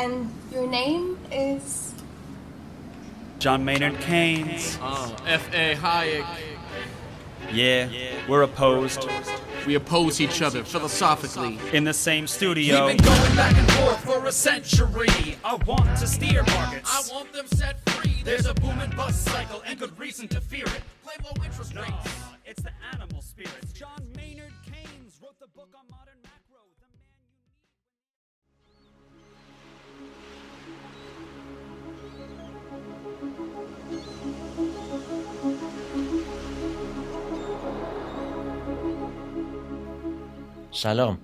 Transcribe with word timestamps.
And 0.00 0.32
your 0.50 0.66
name 0.66 1.18
is? 1.30 1.92
John 3.38 3.64
Maynard 3.66 4.00
Keynes. 4.00 4.78
Oh, 4.80 5.14
F.A. 5.26 5.74
Hayek. 5.76 6.26
Yeah, 7.52 7.88
we're 8.26 8.42
opposed. 8.42 9.06
We 9.66 9.74
oppose 9.74 10.18
each 10.22 10.40
other 10.40 10.64
philosophically. 10.64 11.58
In 11.74 11.84
the 11.84 11.92
same 11.92 12.26
studio. 12.26 12.86
We've 12.86 12.96
been 12.96 13.06
going 13.06 13.36
back 13.36 13.54
and 13.54 13.70
forth 13.72 14.02
for 14.04 14.24
a 14.26 14.32
century. 14.32 15.36
I 15.44 15.56
want 15.66 15.84
to 15.98 16.06
steer 16.06 16.44
markets. 16.44 16.90
I 16.90 17.14
want 17.14 17.30
them 17.34 17.46
set 17.48 17.78
free. 17.90 18.22
There's 18.24 18.46
a 18.46 18.54
boom 18.54 18.78
and 18.80 18.96
bust 18.96 19.26
cycle 19.26 19.62
and 19.66 19.78
good 19.78 19.98
reason 19.98 20.28
to 20.28 20.40
fear 20.40 20.64
it. 20.64 20.80
Play 21.04 21.14
low 21.22 21.44
interest 21.44 21.74
No, 21.74 21.82
rates. 21.82 21.92
it's 22.46 22.62
the 22.62 22.72
animal 22.94 23.20
spirits. 23.20 23.72
John 23.74 24.02
Maynard 24.16 24.52
Keynes 24.64 25.18
wrote 25.22 25.38
the 25.40 25.48
book 25.48 25.68
on 25.74 25.84
modern 25.90 26.09
سلام. 40.72 41.18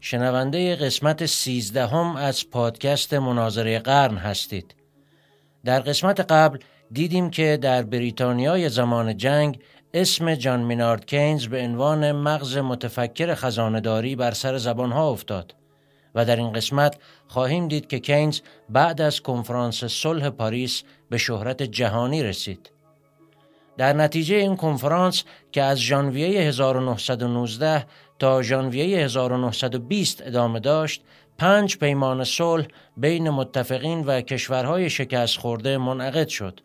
شنونده 0.00 0.76
قسمت 0.76 1.26
سیزدهم 1.26 2.16
از 2.16 2.50
پادکست 2.50 3.14
مناظره 3.14 3.78
قرن 3.78 4.16
هستید. 4.16 4.74
در 5.64 5.80
قسمت 5.80 6.20
قبل 6.20 6.58
دیدیم 6.92 7.30
که 7.30 7.58
در 7.62 7.82
بریتانیای 7.82 8.68
زمان 8.68 9.16
جنگ 9.16 9.60
اسم 9.94 10.34
جان 10.34 10.60
مینارد 10.60 11.06
کینز 11.06 11.46
به 11.46 11.62
عنوان 11.62 12.12
مغز 12.12 12.56
متفکر 12.56 13.34
خزانداری 13.34 14.16
بر 14.16 14.30
سر 14.30 14.58
زبانها 14.58 15.10
افتاد 15.10 15.54
و 16.14 16.24
در 16.24 16.36
این 16.36 16.52
قسمت 16.52 16.96
خواهیم 17.26 17.68
دید 17.68 17.86
که 17.86 17.98
کینز 17.98 18.40
بعد 18.68 19.00
از 19.00 19.20
کنفرانس 19.20 19.84
صلح 19.84 20.30
پاریس 20.30 20.82
به 21.10 21.18
شهرت 21.18 21.62
جهانی 21.62 22.22
رسید. 22.22 22.70
در 23.76 23.92
نتیجه 23.92 24.36
این 24.36 24.56
کنفرانس 24.56 25.24
که 25.52 25.62
از 25.62 25.78
ژانویه 25.78 26.40
1919 26.40 27.86
تا 28.20 28.42
ژانویه 28.42 28.98
1920 28.98 30.22
ادامه 30.26 30.60
داشت، 30.60 31.02
پنج 31.38 31.78
پیمان 31.78 32.24
صلح 32.24 32.66
بین 32.96 33.30
متفقین 33.30 34.00
و 34.00 34.20
کشورهای 34.20 34.90
شکست 34.90 35.38
خورده 35.38 35.78
منعقد 35.78 36.28
شد. 36.28 36.60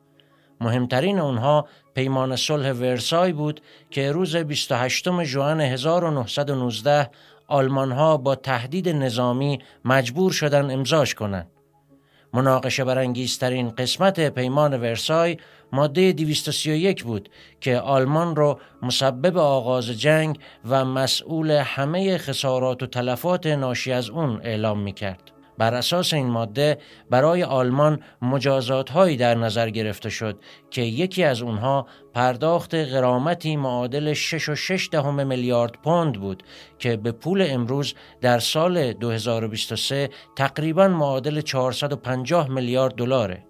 مهمترین 0.62 1.20
آنها 1.20 1.68
پیمان 1.94 2.36
صلح 2.36 2.72
ورسای 2.72 3.34
بود 3.34 3.62
که 3.92 4.12
روز 4.12 4.36
28 4.36 5.24
ژوئن 5.24 5.62
1919 5.62 7.10
آلمانها 7.48 8.18
با 8.18 8.36
تهدید 8.36 8.90
نظامی 8.90 9.60
مجبور 9.86 10.32
شدند 10.32 10.72
امضاش 10.72 11.16
کنند. 11.16 11.48
مناقشه 12.36 12.84
برانگیزترین 12.84 13.70
قسمت 13.70 14.30
پیمان 14.30 14.82
ورسای 14.82 15.38
ماده 15.72 16.12
231 16.12 17.04
بود 17.04 17.30
که 17.62 17.80
آلمان 17.80 18.36
را 18.36 18.60
مسبب 18.82 19.38
آغاز 19.38 19.86
جنگ 19.86 20.40
و 20.66 20.86
مسئول 20.86 21.52
همه 21.52 22.18
خسارات 22.18 22.84
و 22.84 22.86
تلفات 22.86 23.48
ناشی 23.48 23.92
از 23.92 24.10
اون 24.10 24.42
اعلام 24.44 24.80
می 24.80 24.94
کرد. 24.94 25.35
بر 25.58 25.74
اساس 25.74 26.14
این 26.14 26.28
ماده 26.28 26.78
برای 27.10 27.44
آلمان 27.44 28.00
مجازات 28.22 28.90
هایی 28.90 29.18
در 29.18 29.36
نظر 29.36 29.70
گرفته 29.70 30.10
شد 30.10 30.40
که 30.70 30.82
یکی 30.82 31.24
از 31.24 31.42
اونها 31.42 31.88
پرداخت 32.14 32.76
غرامتی 32.76 33.56
معادل 33.56 34.14
6 34.14 34.50
و 34.50 34.56
6 34.56 34.90
دهم 34.92 35.28
میلیارد 35.28 35.72
پوند 35.84 36.20
بود 36.20 36.44
که 36.80 36.98
به 36.98 37.12
پول 37.12 37.46
امروز 37.50 37.94
در 38.22 38.40
سال 38.40 38.94
2023 38.94 40.10
تقریبا 40.36 40.88
معادل 40.88 41.42
450 41.42 42.48
میلیارد 42.50 42.96
دلاره. 42.96 43.46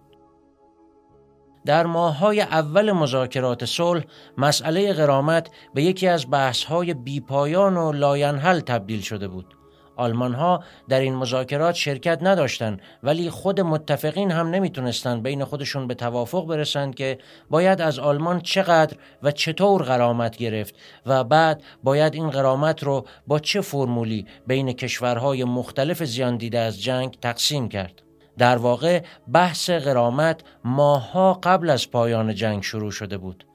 در 1.65 1.85
ماههای 1.85 2.41
اول 2.41 2.91
مذاکرات 2.91 3.65
صلح 3.65 4.03
مسئله 4.37 4.93
غرامت 4.93 5.49
به 5.73 5.83
یکی 5.83 6.07
از 6.07 6.31
بحثهای 6.31 6.93
بیپایان 6.93 7.77
و 7.77 7.91
لاینحل 7.91 8.59
تبدیل 8.59 9.01
شده 9.01 9.27
بود. 9.27 9.54
آلمان 9.95 10.33
ها 10.33 10.63
در 10.89 10.99
این 10.99 11.15
مذاکرات 11.15 11.75
شرکت 11.75 12.19
نداشتند 12.21 12.81
ولی 13.03 13.29
خود 13.29 13.61
متفقین 13.61 14.31
هم 14.31 14.47
نمی‌تونستند 14.47 15.23
بین 15.23 15.43
خودشون 15.43 15.87
به 15.87 15.93
توافق 15.93 16.45
برسند 16.47 16.95
که 16.95 17.17
باید 17.49 17.81
از 17.81 17.99
آلمان 17.99 18.41
چقدر 18.41 18.97
و 19.23 19.31
چطور 19.31 19.83
غرامت 19.83 20.37
گرفت 20.37 20.75
و 21.05 21.23
بعد 21.23 21.63
باید 21.83 22.13
این 22.13 22.29
غرامت 22.29 22.83
رو 22.83 23.05
با 23.27 23.39
چه 23.39 23.61
فرمولی 23.61 24.25
بین 24.47 24.73
کشورهای 24.73 25.43
مختلف 25.43 26.03
زیان 26.03 26.37
دیده 26.37 26.59
از 26.59 26.81
جنگ 26.81 27.17
تقسیم 27.21 27.69
کرد. 27.69 28.01
در 28.37 28.57
واقع 28.57 29.03
بحث 29.33 29.69
غرامت 29.69 30.41
ماهها 30.63 31.33
قبل 31.43 31.69
از 31.69 31.91
پایان 31.91 32.35
جنگ 32.35 32.63
شروع 32.63 32.91
شده 32.91 33.17
بود. 33.17 33.45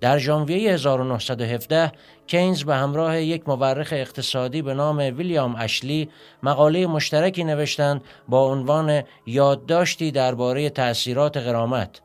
در 0.00 0.18
ژانویه 0.18 0.72
1917 0.72 1.92
کینز 2.26 2.64
به 2.64 2.74
همراه 2.74 3.22
یک 3.22 3.48
مورخ 3.48 3.88
اقتصادی 3.92 4.62
به 4.62 4.74
نام 4.74 4.98
ویلیام 4.98 5.56
اشلی 5.58 6.08
مقاله 6.42 6.86
مشترکی 6.86 7.44
نوشتند 7.44 8.02
با 8.28 8.52
عنوان 8.52 9.02
یادداشتی 9.26 10.10
درباره 10.10 10.70
تأثیرات 10.70 11.36
غرامت. 11.36 12.00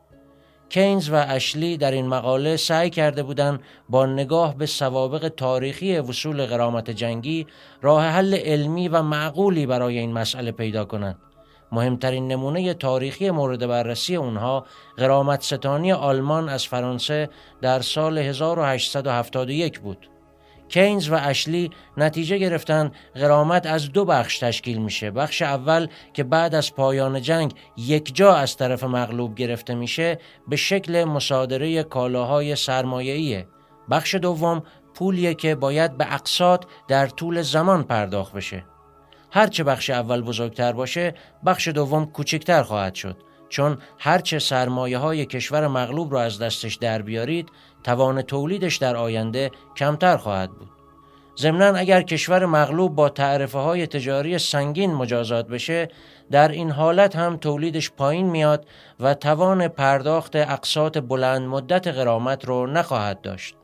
کینز 0.68 1.10
و 1.10 1.24
اشلی 1.28 1.76
در 1.76 1.90
این 1.90 2.06
مقاله 2.06 2.56
سعی 2.56 2.90
کرده 2.90 3.22
بودند 3.22 3.60
با 3.88 4.06
نگاه 4.06 4.56
به 4.56 4.66
سوابق 4.66 5.28
تاریخی 5.28 5.98
وصول 5.98 6.46
غرامت 6.46 6.90
جنگی 6.90 7.46
راه 7.82 8.04
حل 8.04 8.34
علمی 8.34 8.88
و 8.88 9.02
معقولی 9.02 9.66
برای 9.66 9.98
این 9.98 10.12
مسئله 10.12 10.52
پیدا 10.52 10.84
کنند. 10.84 11.18
مهمترین 11.72 12.28
نمونه 12.28 12.74
تاریخی 12.74 13.30
مورد 13.30 13.66
بررسی 13.66 14.16
اونها 14.16 14.66
غرامت 14.98 15.42
ستانی 15.42 15.92
آلمان 15.92 16.48
از 16.48 16.66
فرانسه 16.66 17.28
در 17.60 17.80
سال 17.80 18.18
1871 18.18 19.80
بود. 19.80 20.10
کینز 20.68 21.08
و 21.08 21.18
اشلی 21.22 21.70
نتیجه 21.96 22.38
گرفتند 22.38 22.94
غرامت 23.14 23.66
از 23.66 23.92
دو 23.92 24.04
بخش 24.04 24.38
تشکیل 24.38 24.78
میشه. 24.78 25.10
بخش 25.10 25.42
اول 25.42 25.88
که 26.14 26.24
بعد 26.24 26.54
از 26.54 26.74
پایان 26.74 27.22
جنگ 27.22 27.54
یک 27.76 28.14
جا 28.14 28.34
از 28.34 28.56
طرف 28.56 28.84
مغلوب 28.84 29.34
گرفته 29.34 29.74
میشه 29.74 30.18
به 30.48 30.56
شکل 30.56 31.04
مصادره 31.04 31.82
کالاهای 31.82 32.56
سرمایه‌ایه. 32.56 33.46
بخش 33.90 34.14
دوم 34.14 34.62
پولیه 34.94 35.34
که 35.34 35.54
باید 35.54 35.96
به 35.96 36.14
اقساط 36.14 36.64
در 36.88 37.06
طول 37.06 37.42
زمان 37.42 37.82
پرداخت 37.82 38.32
بشه. 38.32 38.64
هرچه 39.36 39.64
بخش 39.64 39.90
اول 39.90 40.22
بزرگتر 40.22 40.72
باشه 40.72 41.14
بخش 41.46 41.68
دوم 41.68 42.06
کوچکتر 42.06 42.62
خواهد 42.62 42.94
شد. 42.94 43.16
چون 43.48 43.78
هرچه 43.98 44.38
سرمایه 44.38 44.98
های 44.98 45.26
کشور 45.26 45.66
مغلوب 45.66 46.12
را 46.12 46.22
از 46.22 46.38
دستش 46.38 46.74
در 46.74 47.02
بیارید 47.02 47.48
توان 47.84 48.22
تولیدش 48.22 48.76
در 48.76 48.96
آینده 48.96 49.50
کمتر 49.76 50.16
خواهد 50.16 50.50
بود. 50.50 50.68
ضمنا 51.38 51.78
اگر 51.78 52.02
کشور 52.02 52.46
مغلوب 52.46 52.94
با 52.94 53.08
تعرفه 53.08 53.58
های 53.58 53.86
تجاری 53.86 54.38
سنگین 54.38 54.94
مجازات 54.94 55.48
بشه 55.48 55.88
در 56.30 56.48
این 56.48 56.70
حالت 56.70 57.16
هم 57.16 57.36
تولیدش 57.36 57.90
پایین 57.90 58.26
میاد 58.26 58.66
و 59.00 59.14
توان 59.14 59.68
پرداخت 59.68 60.36
اقساط 60.36 60.98
بلند 60.98 61.42
مدت 61.48 61.88
غرامت 61.88 62.44
رو 62.44 62.66
نخواهد 62.66 63.20
داشت. 63.20 63.56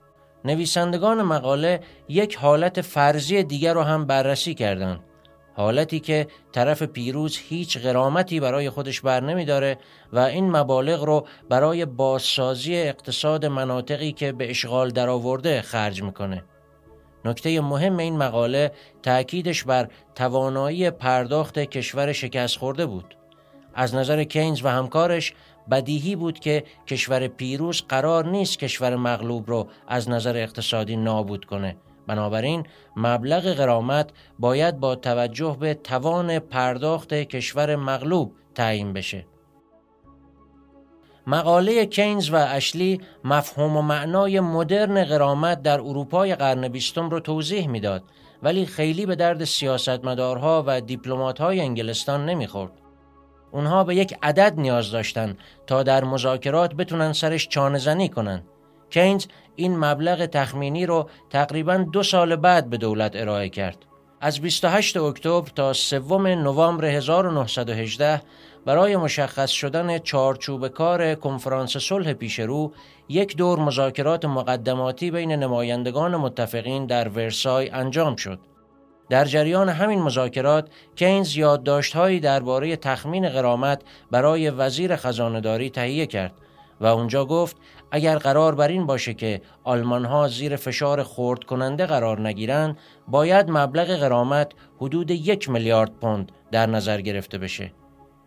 نویسندگان 0.45 1.23
مقاله 1.23 1.81
یک 2.09 2.37
حالت 2.37 2.81
فرضی 2.81 3.43
دیگر 3.43 3.75
رو 3.75 3.83
هم 3.83 4.07
بررسی 4.07 4.55
کردند. 4.55 5.12
حالتی 5.55 6.01
که 6.01 6.27
طرف 6.53 6.83
پیروز 6.83 7.39
هیچ 7.39 7.79
غرامتی 7.79 8.41
برای 8.41 8.71
خودش 8.71 9.01
بر 9.01 9.21
نمی 9.21 9.45
داره 9.45 9.79
و 10.13 10.19
این 10.19 10.57
مبالغ 10.57 11.05
رو 11.05 11.27
برای 11.49 11.85
بازسازی 11.85 12.77
اقتصاد 12.77 13.47
مناطقی 13.47 14.13
که 14.13 14.33
به 14.33 14.51
اشغال 14.51 14.91
درآورده 14.91 15.63
خرج 15.63 16.03
می‌کنه. 16.03 16.45
نکته 17.25 17.61
مهم 17.61 17.97
این 17.97 18.17
مقاله 18.17 18.73
تأکیدش 19.03 19.65
بر 19.65 19.89
توانایی 20.15 20.91
پرداخت 20.91 21.59
کشور 21.59 22.13
شکست 22.13 22.59
خورده 22.59 22.87
بود. 22.87 23.17
از 23.75 23.95
نظر 23.95 24.25
کینز 24.25 24.65
و 24.65 24.69
همکارش 24.69 25.35
بدیهی 25.71 26.17
بود 26.17 26.41
که 26.41 26.65
کشور 26.87 27.27
پیروز 27.27 27.83
قرار 27.89 28.27
نیست 28.27 28.59
کشور 28.59 28.97
مغلوب 28.97 29.51
رو 29.51 29.69
از 29.89 30.09
نظر 30.09 30.37
اقتصادی 30.37 30.97
نابود 30.97 31.45
کنه 31.45 31.77
بنابراین 32.07 32.67
مبلغ 32.97 33.53
غرامت 33.53 34.11
باید 34.39 34.81
با 34.81 34.95
توجه 34.95 35.57
به 35.61 35.75
توان 35.75 36.39
پرداخت 36.39 37.15
کشور 37.15 37.77
مغلوب 37.77 38.33
تعیین 38.55 38.93
بشه. 38.93 39.27
مقاله 41.27 41.87
کینز 41.87 42.31
و 42.31 42.37
اشلی 42.37 43.01
مفهوم 43.25 43.77
و 43.77 43.83
معنای 43.83 44.41
مدرن 44.41 45.05
غرامت 45.05 45.63
در 45.63 45.81
اروپای 45.81 46.35
قرن 46.35 46.69
بیستم 46.69 47.11
رو 47.11 47.21
توضیح 47.21 47.69
می‌داد 47.69 48.03
ولی 48.43 48.67
خیلی 48.67 49.07
به 49.07 49.17
درد 49.17 49.45
سیاستمدارها 49.45 50.65
و 50.67 50.81
دیپلمات‌های 50.81 51.61
انگلستان 51.61 52.27
نمی‌خورد. 52.27 52.73
اونها 53.53 53.85
به 53.85 53.95
یک 53.95 54.15
عدد 54.23 54.55
نیاز 54.57 54.91
داشتند 54.91 55.39
تا 55.67 55.83
در 55.83 56.05
مذاکرات 56.05 56.75
بتونن 56.75 57.13
سرش 57.13 57.49
چانه 57.49 57.79
زنی 57.79 58.09
کنن. 58.09 58.43
کینز 58.93 59.27
این 59.57 59.79
مبلغ 59.79 60.27
تخمینی 60.27 60.87
رو 60.87 61.09
تقریبا 61.31 61.77
دو 61.93 62.03
سال 62.03 62.37
بعد 62.37 62.71
به 62.71 62.77
دولت 62.77 63.17
ارائه 63.17 63.49
کرد. 63.49 63.77
از 64.21 64.41
28 64.41 64.97
اکتبر 64.97 65.49
تا 65.55 65.73
سوم 65.73 66.27
نوامبر 66.27 66.85
1918 66.85 68.23
برای 68.67 68.97
مشخص 68.97 69.51
شدن 69.51 69.99
چارچوب 69.99 70.69
کار 70.69 71.15
کنفرانس 71.15 71.77
صلح 71.77 72.13
پیشرو 72.13 72.73
یک 73.09 73.37
دور 73.37 73.59
مذاکرات 73.59 74.25
مقدماتی 74.25 75.11
بین 75.11 75.33
نمایندگان 75.33 76.17
متفقین 76.17 76.87
در 76.87 77.09
ورسای 77.09 77.71
انجام 77.71 78.17
شد. 78.17 78.39
در 79.09 79.25
جریان 79.25 79.69
همین 79.69 80.03
مذاکرات 80.03 80.69
کینز 80.97 81.37
یادداشتهایی 81.37 82.21
درباره 82.21 82.77
تخمین 82.77 83.29
قرامت 83.29 83.83
برای 84.11 84.51
وزیر 84.51 84.97
خزانهداری 84.97 85.71
تهیه 85.71 86.07
کرد 86.07 86.33
و 86.81 86.87
اونجا 86.87 87.25
گفت 87.25 87.57
اگر 87.95 88.19
قرار 88.19 88.55
بر 88.55 88.69
این 88.69 88.87
باشه 88.87 89.15
که 89.15 89.43
آلمان 89.65 90.05
ها 90.05 90.29
زیر 90.29 90.57
فشار 90.57 91.03
خورد 91.03 91.45
کننده 91.45 91.87
قرار 91.87 92.29
نگیرند 92.29 92.79
باید 93.09 93.51
مبلغ 93.51 93.87
قرامت 93.87 94.53
حدود 94.81 95.11
یک 95.11 95.51
میلیارد 95.51 95.93
پوند 96.01 96.33
در 96.53 96.67
نظر 96.67 97.01
گرفته 97.01 97.39
بشه. 97.39 97.73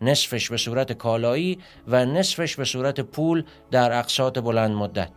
نصفش 0.00 0.50
به 0.50 0.56
صورت 0.56 0.92
کالایی 0.92 1.58
و 1.88 2.04
نصفش 2.04 2.56
به 2.56 2.64
صورت 2.64 3.00
پول 3.00 3.44
در 3.70 3.98
اقساط 3.98 4.38
بلند 4.38 4.70
مدت. 4.70 5.12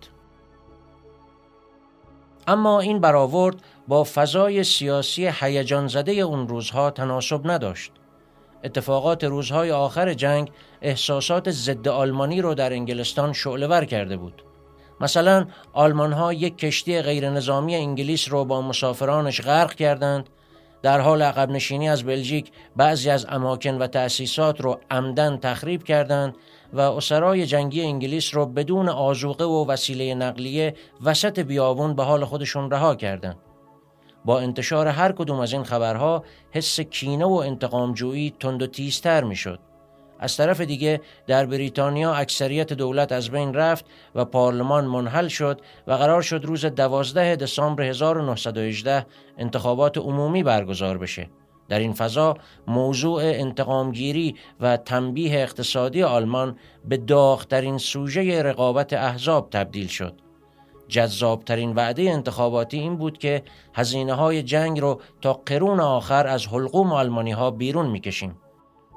اما 2.47 2.79
این 2.79 2.99
برآورد 2.99 3.55
با 3.87 4.03
فضای 4.03 4.63
سیاسی 4.63 5.27
هیجان 5.27 5.87
زده 5.87 6.11
اون 6.11 6.47
روزها 6.47 6.91
تناسب 6.91 7.41
نداشت. 7.51 7.91
اتفاقات 8.63 9.23
روزهای 9.23 9.71
آخر 9.71 10.13
جنگ 10.13 10.51
احساسات 10.81 11.51
ضد 11.51 11.87
آلمانی 11.87 12.41
رو 12.41 12.53
در 12.53 12.73
انگلستان 12.73 13.33
شعلهور 13.33 13.85
کرده 13.85 14.17
بود 14.17 14.43
مثلا 15.01 15.47
آلمان 15.73 16.13
ها 16.13 16.33
یک 16.33 16.57
کشتی 16.57 17.01
غیر 17.01 17.29
نظامی 17.29 17.75
انگلیس 17.75 18.31
رو 18.31 18.45
با 18.45 18.61
مسافرانش 18.61 19.41
غرق 19.41 19.73
کردند 19.73 20.29
در 20.81 20.99
حال 20.99 21.21
عقب 21.21 21.49
نشینی 21.49 21.89
از 21.89 22.03
بلژیک 22.03 22.51
بعضی 22.75 23.09
از 23.09 23.25
اماکن 23.29 23.77
و 23.77 23.87
تأسیسات 23.87 24.61
رو 24.61 24.79
عمدن 24.91 25.37
تخریب 25.37 25.83
کردند 25.83 26.35
و 26.73 26.79
اسرای 26.79 27.45
جنگی 27.45 27.81
انگلیس 27.81 28.35
رو 28.35 28.45
بدون 28.45 28.89
آزوقه 28.89 29.43
و 29.43 29.65
وسیله 29.65 30.15
نقلیه 30.15 30.75
وسط 31.03 31.39
بیابون 31.39 31.95
به 31.95 32.03
حال 32.03 32.25
خودشون 32.25 32.71
رها 32.71 32.95
کردند. 32.95 33.48
با 34.25 34.39
انتشار 34.39 34.87
هر 34.87 35.11
کدوم 35.11 35.39
از 35.39 35.53
این 35.53 35.63
خبرها 35.63 36.23
حس 36.51 36.79
کینه 36.79 37.25
و 37.25 37.31
انتقامجویی 37.31 38.33
تند 38.39 38.61
و 38.61 38.67
تیزتر 38.67 39.23
می‌شد. 39.23 39.59
از 40.19 40.37
طرف 40.37 40.61
دیگه 40.61 41.01
در 41.27 41.45
بریتانیا 41.45 42.13
اکثریت 42.13 42.73
دولت 42.73 43.11
از 43.11 43.29
بین 43.29 43.53
رفت 43.53 43.85
و 44.15 44.25
پارلمان 44.25 44.85
منحل 44.85 45.27
شد 45.27 45.61
و 45.87 45.93
قرار 45.93 46.21
شد 46.21 46.45
روز 46.45 46.65
12 46.65 47.35
دسامبر 47.35 47.83
1918 47.83 49.05
انتخابات 49.37 49.97
عمومی 49.97 50.43
برگزار 50.43 50.97
بشه. 50.97 51.29
در 51.69 51.79
این 51.79 51.93
فضا 51.93 52.37
موضوع 52.67 53.21
انتقامگیری 53.23 54.35
و 54.59 54.77
تنبیه 54.77 55.39
اقتصادی 55.39 56.03
آلمان 56.03 56.57
به 56.85 56.97
داغترین 56.97 57.77
سوژه 57.77 58.43
رقابت 58.43 58.93
احزاب 58.93 59.49
تبدیل 59.49 59.87
شد. 59.87 60.28
جذابترین 60.89 61.75
وعده 61.75 62.01
انتخاباتی 62.01 62.79
این 62.79 62.97
بود 62.97 63.17
که 63.17 63.43
هزینه 63.73 64.13
های 64.13 64.43
جنگ 64.43 64.79
رو 64.79 65.01
تا 65.21 65.33
قرون 65.33 65.79
آخر 65.79 66.27
از 66.27 66.47
حلقوم 66.47 66.93
آلمانی 66.93 67.31
ها 67.31 67.51
بیرون 67.51 67.85
می‌کشیم. 67.89 68.37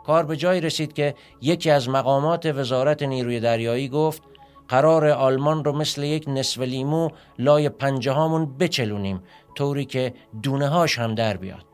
کار 0.06 0.24
به 0.24 0.36
جای 0.36 0.60
رسید 0.60 0.92
که 0.92 1.14
یکی 1.40 1.70
از 1.70 1.88
مقامات 1.88 2.46
وزارت 2.46 3.02
نیروی 3.02 3.40
دریایی 3.40 3.88
گفت 3.88 4.22
قرار 4.68 5.08
آلمان 5.08 5.64
رو 5.64 5.72
مثل 5.72 6.02
یک 6.02 6.24
نصف 6.28 6.60
لیمو 6.60 7.08
لای 7.38 7.68
پنجه 7.68 8.12
هامون 8.12 8.56
بچلونیم 8.58 9.22
طوری 9.56 9.84
که 9.84 10.14
دونه 10.42 10.68
هاش 10.68 10.98
هم 10.98 11.14
در 11.14 11.36
بیاد. 11.36 11.66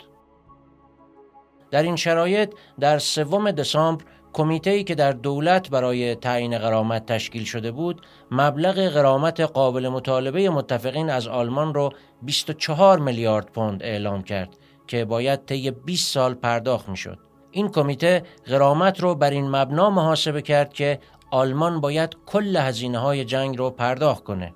در 1.71 1.83
این 1.83 1.97
شرایط 1.97 2.55
در 2.81 2.99
سوم 2.99 3.51
دسامبر 3.51 4.05
کمیته 4.39 4.85
که 4.85 4.95
در 4.95 5.13
دولت 5.13 5.71
برای 5.71 6.15
تعیین 6.15 6.59
قرامت 6.59 7.07
تشکیل 7.07 7.45
شده 7.45 7.71
بود 7.71 8.03
مبلغ 8.31 8.89
قرامت 8.89 9.41
قابل 9.41 9.89
مطالبه 9.89 10.51
متفقین 10.51 11.11
از 11.11 11.29
آلمان 11.29 11.75
رو 11.75 11.93
24 12.23 12.99
میلیارد 12.99 13.47
پوند 13.47 13.83
اعلام 13.83 14.23
کرد 14.23 14.57
که 14.87 15.05
باید 15.05 15.45
طی 15.45 15.71
20 15.71 16.15
سال 16.15 16.35
پرداخت 16.35 16.89
می‌شد. 16.89 17.19
این 17.51 17.69
کمیته 17.69 18.23
قرامت 18.47 19.01
رو 19.01 19.15
بر 19.15 19.31
این 19.31 19.51
مبنا 19.51 19.91
محاسبه 19.91 20.43
کرد 20.43 20.73
که 20.73 21.01
آلمان 21.31 21.81
باید 21.81 22.17
کل 22.27 22.57
هزینه 22.57 22.99
های 22.99 23.25
جنگ 23.25 23.59
رو 23.59 23.71
پرداخت 23.71 24.25
کنه. 24.25 24.55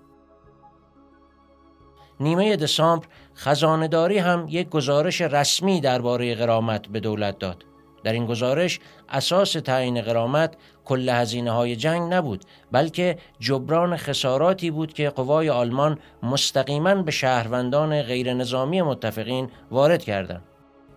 نیمه 2.21 2.57
دسامبر 2.57 3.07
خزانهداری 3.37 4.19
هم 4.19 4.47
یک 4.49 4.69
گزارش 4.69 5.21
رسمی 5.21 5.81
درباره 5.81 6.35
قرامت 6.35 6.87
به 6.89 7.01
دولت 7.01 7.39
داد. 7.39 7.72
در 8.05 8.13
این 8.13 8.27
گزارش 8.27 8.81
اساس 9.09 9.53
تعیین 9.53 10.01
قرامت 10.01 10.55
کل 10.85 11.09
هزینه 11.09 11.51
های 11.51 11.77
جنگ 11.77 12.13
نبود 12.15 12.45
بلکه 12.73 13.19
جبران 13.41 13.97
خساراتی 13.97 14.71
بود 14.71 14.93
که 14.93 15.11
قوای 15.11 15.51
آلمان 15.51 15.99
مستقیما 16.23 16.95
به 16.95 17.11
شهروندان 17.11 18.03
غیر 18.03 18.35
نظامی 18.35 18.83
متفقین 18.83 19.51
وارد 19.71 20.05
کردند. 20.05 20.43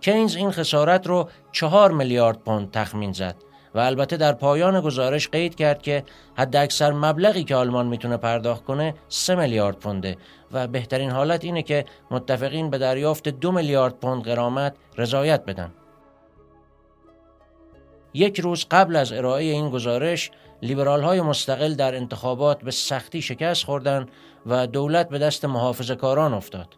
کینز 0.00 0.36
این 0.36 0.50
خسارت 0.50 1.06
رو 1.06 1.28
چهار 1.52 1.92
میلیارد 1.92 2.38
پوند 2.38 2.70
تخمین 2.70 3.12
زد 3.12 3.36
و 3.74 3.78
البته 3.78 4.16
در 4.16 4.32
پایان 4.32 4.80
گزارش 4.80 5.28
قید 5.28 5.54
کرد 5.54 5.82
که 5.82 6.04
حد 6.36 6.56
اکثر 6.56 6.92
مبلغی 6.92 7.44
که 7.44 7.54
آلمان 7.54 7.86
می‌تونه 7.86 8.16
پرداخت 8.16 8.64
کنه 8.64 8.94
سه 9.08 9.34
میلیارد 9.34 9.76
پونده 9.76 10.16
و 10.52 10.66
بهترین 10.66 11.10
حالت 11.10 11.44
اینه 11.44 11.62
که 11.62 11.84
متفقین 12.10 12.70
به 12.70 12.78
دریافت 12.78 13.28
دو 13.28 13.52
میلیارد 13.52 13.94
پوند 13.94 14.22
قرامت 14.22 14.74
رضایت 14.98 15.44
بدن. 15.44 15.72
یک 18.14 18.40
روز 18.40 18.66
قبل 18.70 18.96
از 18.96 19.12
ارائه 19.12 19.44
این 19.44 19.70
گزارش 19.70 20.30
لیبرال 20.62 21.02
های 21.02 21.20
مستقل 21.20 21.74
در 21.74 21.94
انتخابات 21.94 22.62
به 22.62 22.70
سختی 22.70 23.22
شکست 23.22 23.64
خوردند 23.64 24.08
و 24.46 24.66
دولت 24.66 25.08
به 25.08 25.18
دست 25.18 25.44
محافظ 25.44 25.90
کاران 25.90 26.34
افتاد. 26.34 26.68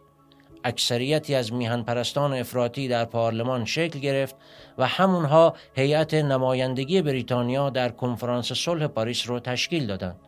اکثریتی 0.63 1.35
از 1.35 1.53
میهن 1.53 1.83
پرستان 1.83 2.33
افراطی 2.33 2.87
در 2.87 3.05
پارلمان 3.05 3.65
شکل 3.65 3.99
گرفت 3.99 4.35
و 4.77 4.87
همونها 4.87 5.55
هیئت 5.75 6.13
نمایندگی 6.13 7.01
بریتانیا 7.01 7.69
در 7.69 7.89
کنفرانس 7.89 8.53
صلح 8.53 8.87
پاریس 8.87 9.27
رو 9.27 9.39
تشکیل 9.39 9.87
دادند. 9.87 10.19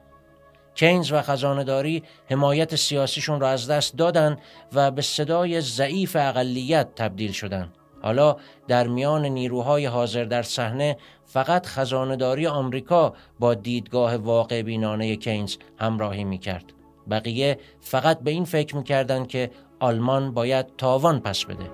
کینز 0.76 1.12
و 1.12 1.22
خزانداری 1.22 2.04
حمایت 2.30 2.76
سیاسیشون 2.76 3.40
را 3.40 3.50
از 3.50 3.68
دست 3.68 3.98
دادند 3.98 4.38
و 4.74 4.92
به 4.92 5.02
صدای 5.02 5.62
ضعیف 5.62 6.16
اقلیت 6.20 6.96
تبدیل 6.96 7.32
شدند. 7.32 7.78
حالا 8.02 8.36
در 8.68 8.88
میان 8.88 9.26
نیروهای 9.26 9.86
حاضر 9.86 10.24
در 10.24 10.44
صحنه 10.44 10.98
فقط 11.26 11.66
خزانداری 11.66 12.48
آمریکا 12.48 13.14
با 13.40 13.54
دیدگاه 13.54 14.16
واقع 14.16 14.62
بینانه 14.62 15.16
کینز 15.16 15.56
همراهی 15.78 16.24
می 16.24 16.38
کرد. 16.38 16.74
بقیه 17.10 17.60
فقط 17.82 18.20
به 18.20 18.32
این 18.32 18.46
فکر 18.46 18.76
می‌کردند 18.76 19.28
که 19.28 19.52
آلمان 19.80 20.34
باید 20.34 20.66
تاوان 20.78 21.20
پس 21.20 21.46
بده. 21.46 21.72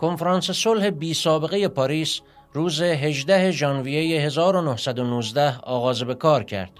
کنفرانس 0.00 0.50
صلح 0.50 0.90
بی 0.90 1.14
سابقه 1.14 1.68
پاریس 1.68 2.20
روز 2.52 2.82
18 2.82 3.50
ژانویه 3.50 4.20
1919 4.20 5.58
آغاز 5.58 6.02
به 6.02 6.14
کار 6.14 6.44
کرد. 6.44 6.72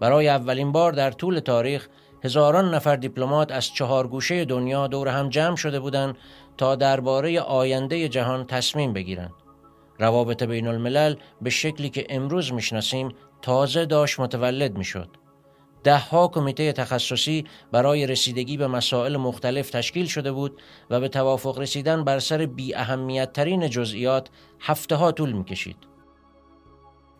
برای 0.00 0.28
اولین 0.28 0.72
بار 0.72 0.92
در 0.92 1.10
طول 1.10 1.38
تاریخ 1.38 1.88
هزاران 2.24 2.74
نفر 2.74 2.96
دیپلمات 2.96 3.52
از 3.52 3.66
چهار 3.66 4.06
گوشه 4.06 4.44
دنیا 4.44 4.86
دور 4.86 5.08
هم 5.08 5.28
جمع 5.28 5.56
شده 5.56 5.80
بودند 5.80 6.16
تا 6.56 6.74
درباره 6.76 7.40
آینده 7.40 8.08
جهان 8.08 8.46
تصمیم 8.46 8.92
بگیرند. 8.92 9.32
روابط 9.98 10.42
بین 10.42 10.66
الملل 10.66 11.14
به 11.42 11.50
شکلی 11.50 11.90
که 11.90 12.06
امروز 12.10 12.52
می‌شناسیم 12.52 13.08
تازه 13.42 13.86
داشت 13.86 14.20
متولد 14.20 14.78
می‌شد. 14.78 15.08
دهها 15.84 16.28
کمیته 16.28 16.72
تخصصی 16.72 17.44
برای 17.72 18.06
رسیدگی 18.06 18.56
به 18.56 18.66
مسائل 18.66 19.16
مختلف 19.16 19.70
تشکیل 19.70 20.06
شده 20.06 20.32
بود 20.32 20.62
و 20.90 21.00
به 21.00 21.08
توافق 21.08 21.58
رسیدن 21.58 22.04
بر 22.04 22.18
سر 22.18 22.46
بی 22.46 22.74
اهمیت 22.74 23.32
ترین 23.32 23.70
جزئیات 23.70 24.28
هفته 24.60 24.96
ها 24.96 25.12
طول 25.12 25.32
می 25.32 25.44
کشید. 25.44 25.76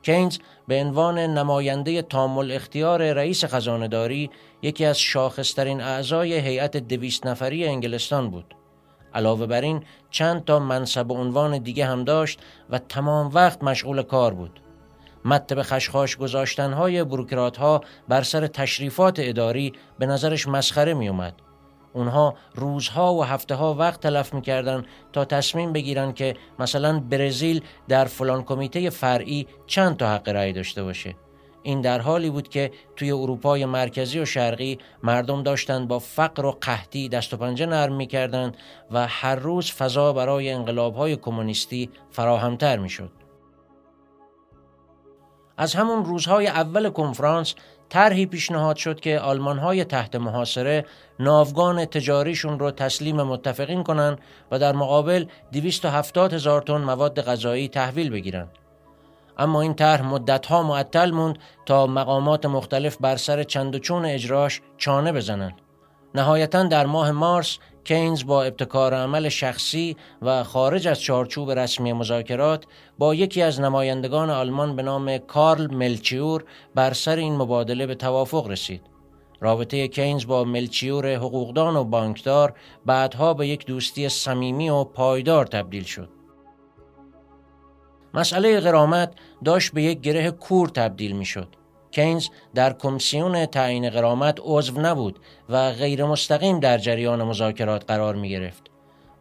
کینز 0.03 0.39
به 0.69 0.81
عنوان 0.81 1.19
نماینده 1.19 2.03
تامل 2.03 2.53
اختیار 2.53 3.13
رئیس 3.13 3.45
خزانداری 3.45 4.31
یکی 4.63 4.85
از 4.85 4.99
شاخصترین 4.99 5.81
اعضای 5.81 6.39
هیئت 6.39 6.77
دویست 6.77 7.27
نفری 7.27 7.67
انگلستان 7.67 8.31
بود. 8.31 8.55
علاوه 9.15 9.47
بر 9.47 9.61
این 9.61 9.85
چند 10.11 10.45
تا 10.45 10.59
منصب 10.59 11.11
و 11.11 11.15
عنوان 11.15 11.59
دیگه 11.59 11.87
هم 11.87 12.05
داشت 12.05 12.41
و 12.71 12.79
تمام 12.79 13.31
وقت 13.35 13.63
مشغول 13.63 14.03
کار 14.03 14.35
بود. 14.35 14.61
مت 15.25 15.53
به 15.53 15.63
خشخاش 15.63 16.17
گذاشتنهای 16.17 17.05
بروکرات 17.05 17.57
ها 17.57 17.81
بر 18.09 18.23
سر 18.23 18.47
تشریفات 18.47 19.17
اداری 19.19 19.73
به 19.99 20.07
نظرش 20.07 20.49
مسخره 20.49 20.95
می 20.95 21.09
اومد. 21.09 21.35
اونها 21.93 22.35
روزها 22.55 23.15
و 23.15 23.25
هفته 23.25 23.55
ها 23.55 23.75
وقت 23.75 24.01
تلف 24.01 24.35
می‌کردن 24.35 24.85
تا 25.13 25.25
تصمیم 25.25 25.73
بگیرن 25.73 26.13
که 26.13 26.37
مثلا 26.59 27.01
برزیل 27.01 27.61
در 27.89 28.05
فلان 28.05 28.43
کمیته 28.43 28.91
فرعی 28.91 29.47
چند 29.67 29.97
تا 29.97 30.09
حق 30.15 30.29
رأی 30.29 30.53
داشته 30.53 30.83
باشه 30.83 31.15
این 31.63 31.81
در 31.81 32.01
حالی 32.01 32.31
بود 32.31 32.49
که 32.49 32.71
توی 32.97 33.13
اروپای 33.13 33.65
مرکزی 33.65 34.19
و 34.19 34.25
شرقی 34.25 34.79
مردم 35.03 35.43
داشتند 35.43 35.89
با 35.89 35.99
فقر 35.99 36.47
و 36.47 36.59
قحطی 36.61 37.09
دست 37.09 37.35
و 37.35 37.37
پنجه 37.37 37.67
نرم 37.67 37.95
می‌کردند 37.95 38.57
و 38.91 39.07
هر 39.07 39.35
روز 39.35 39.73
فضا 39.73 40.13
برای 40.13 40.51
انقلابهای 40.51 41.17
کمونیستی 41.17 41.91
فراهمتر 42.11 42.79
می‌شد. 42.79 43.22
از 45.57 45.75
همون 45.75 46.05
روزهای 46.05 46.47
اول 46.47 46.91
کنفرانس 46.91 47.55
طرحی 47.89 48.27
پیشنهاد 48.27 48.77
شد 48.77 49.01
که 49.01 49.19
آلمان 49.19 49.59
های 49.59 49.85
تحت 49.85 50.17
محاصره 50.17 50.87
ناوگان 51.21 51.85
تجاریشون 51.85 52.59
رو 52.59 52.71
تسلیم 52.71 53.23
متفقین 53.23 53.83
کنن 53.83 54.17
و 54.51 54.59
در 54.59 54.73
مقابل 54.73 55.25
270 55.53 56.33
هزار 56.33 56.63
تن 56.63 56.77
مواد 56.77 57.21
غذایی 57.23 57.69
تحویل 57.69 58.11
بگیرن. 58.11 58.49
اما 59.39 59.61
این 59.61 59.75
طرح 59.75 60.03
مدتها 60.03 60.63
معطل 60.63 61.11
موند 61.11 61.39
تا 61.67 61.87
مقامات 61.87 62.47
مختلف 62.47 62.97
بر 63.01 63.17
سر 63.17 63.43
چند 63.43 63.75
و 63.75 63.79
چون 63.79 64.05
اجراش 64.05 64.61
چانه 64.77 65.13
بزنند. 65.13 65.55
نهایتا 66.15 66.63
در 66.63 66.87
ماه 66.87 67.11
مارس 67.11 67.59
کینز 67.85 68.25
با 68.25 68.43
ابتکار 68.43 68.95
عمل 68.95 69.29
شخصی 69.29 69.97
و 70.23 70.45
خارج 70.45 70.89
از 70.89 71.01
چارچوب 71.01 71.51
رسمی 71.51 71.93
مذاکرات 71.93 72.65
با 72.99 73.15
یکی 73.15 73.43
از 73.43 73.61
نمایندگان 73.61 74.31
آلمان 74.31 74.77
به 74.77 74.83
نام 74.83 75.19
کارل 75.19 75.75
ملچیور 75.75 76.45
بر 76.75 76.93
سر 76.93 77.17
این 77.17 77.37
مبادله 77.37 77.87
به 77.87 77.95
توافق 77.95 78.47
رسید. 78.47 78.83
رابطه 79.41 79.89
کینز 79.89 80.27
با 80.27 80.45
ملچیور 80.45 81.15
حقوقدان 81.15 81.77
و 81.77 81.85
بانکدار 81.85 82.55
بعدها 82.87 83.35
به 83.35 83.49
یک 83.49 83.67
دوستی 83.67 84.09
صمیمی 84.09 84.71
و 84.71 84.85
پایدار 84.85 85.47
تبدیل 85.47 85.85
شد. 85.85 86.09
مسئله 88.15 88.61
قرامت 88.61 89.15
داشت 89.45 89.73
به 89.73 89.83
یک 89.83 90.01
گره 90.01 90.31
کور 90.31 90.69
تبدیل 90.69 91.13
می 91.13 91.25
شد. 91.25 91.62
کینز 91.93 92.29
در 92.55 92.73
کمیسیون 92.73 93.47
تعیین 93.47 93.91
قرامت 93.91 94.39
عضو 94.43 94.81
نبود 94.81 95.19
و 95.49 95.73
غیر 95.73 96.05
مستقیم 96.05 96.61
در 96.61 96.79
جریان 96.79 97.23
مذاکرات 97.23 97.85
قرار 97.89 98.15
می 98.15 98.31
گرفت. 98.31 98.71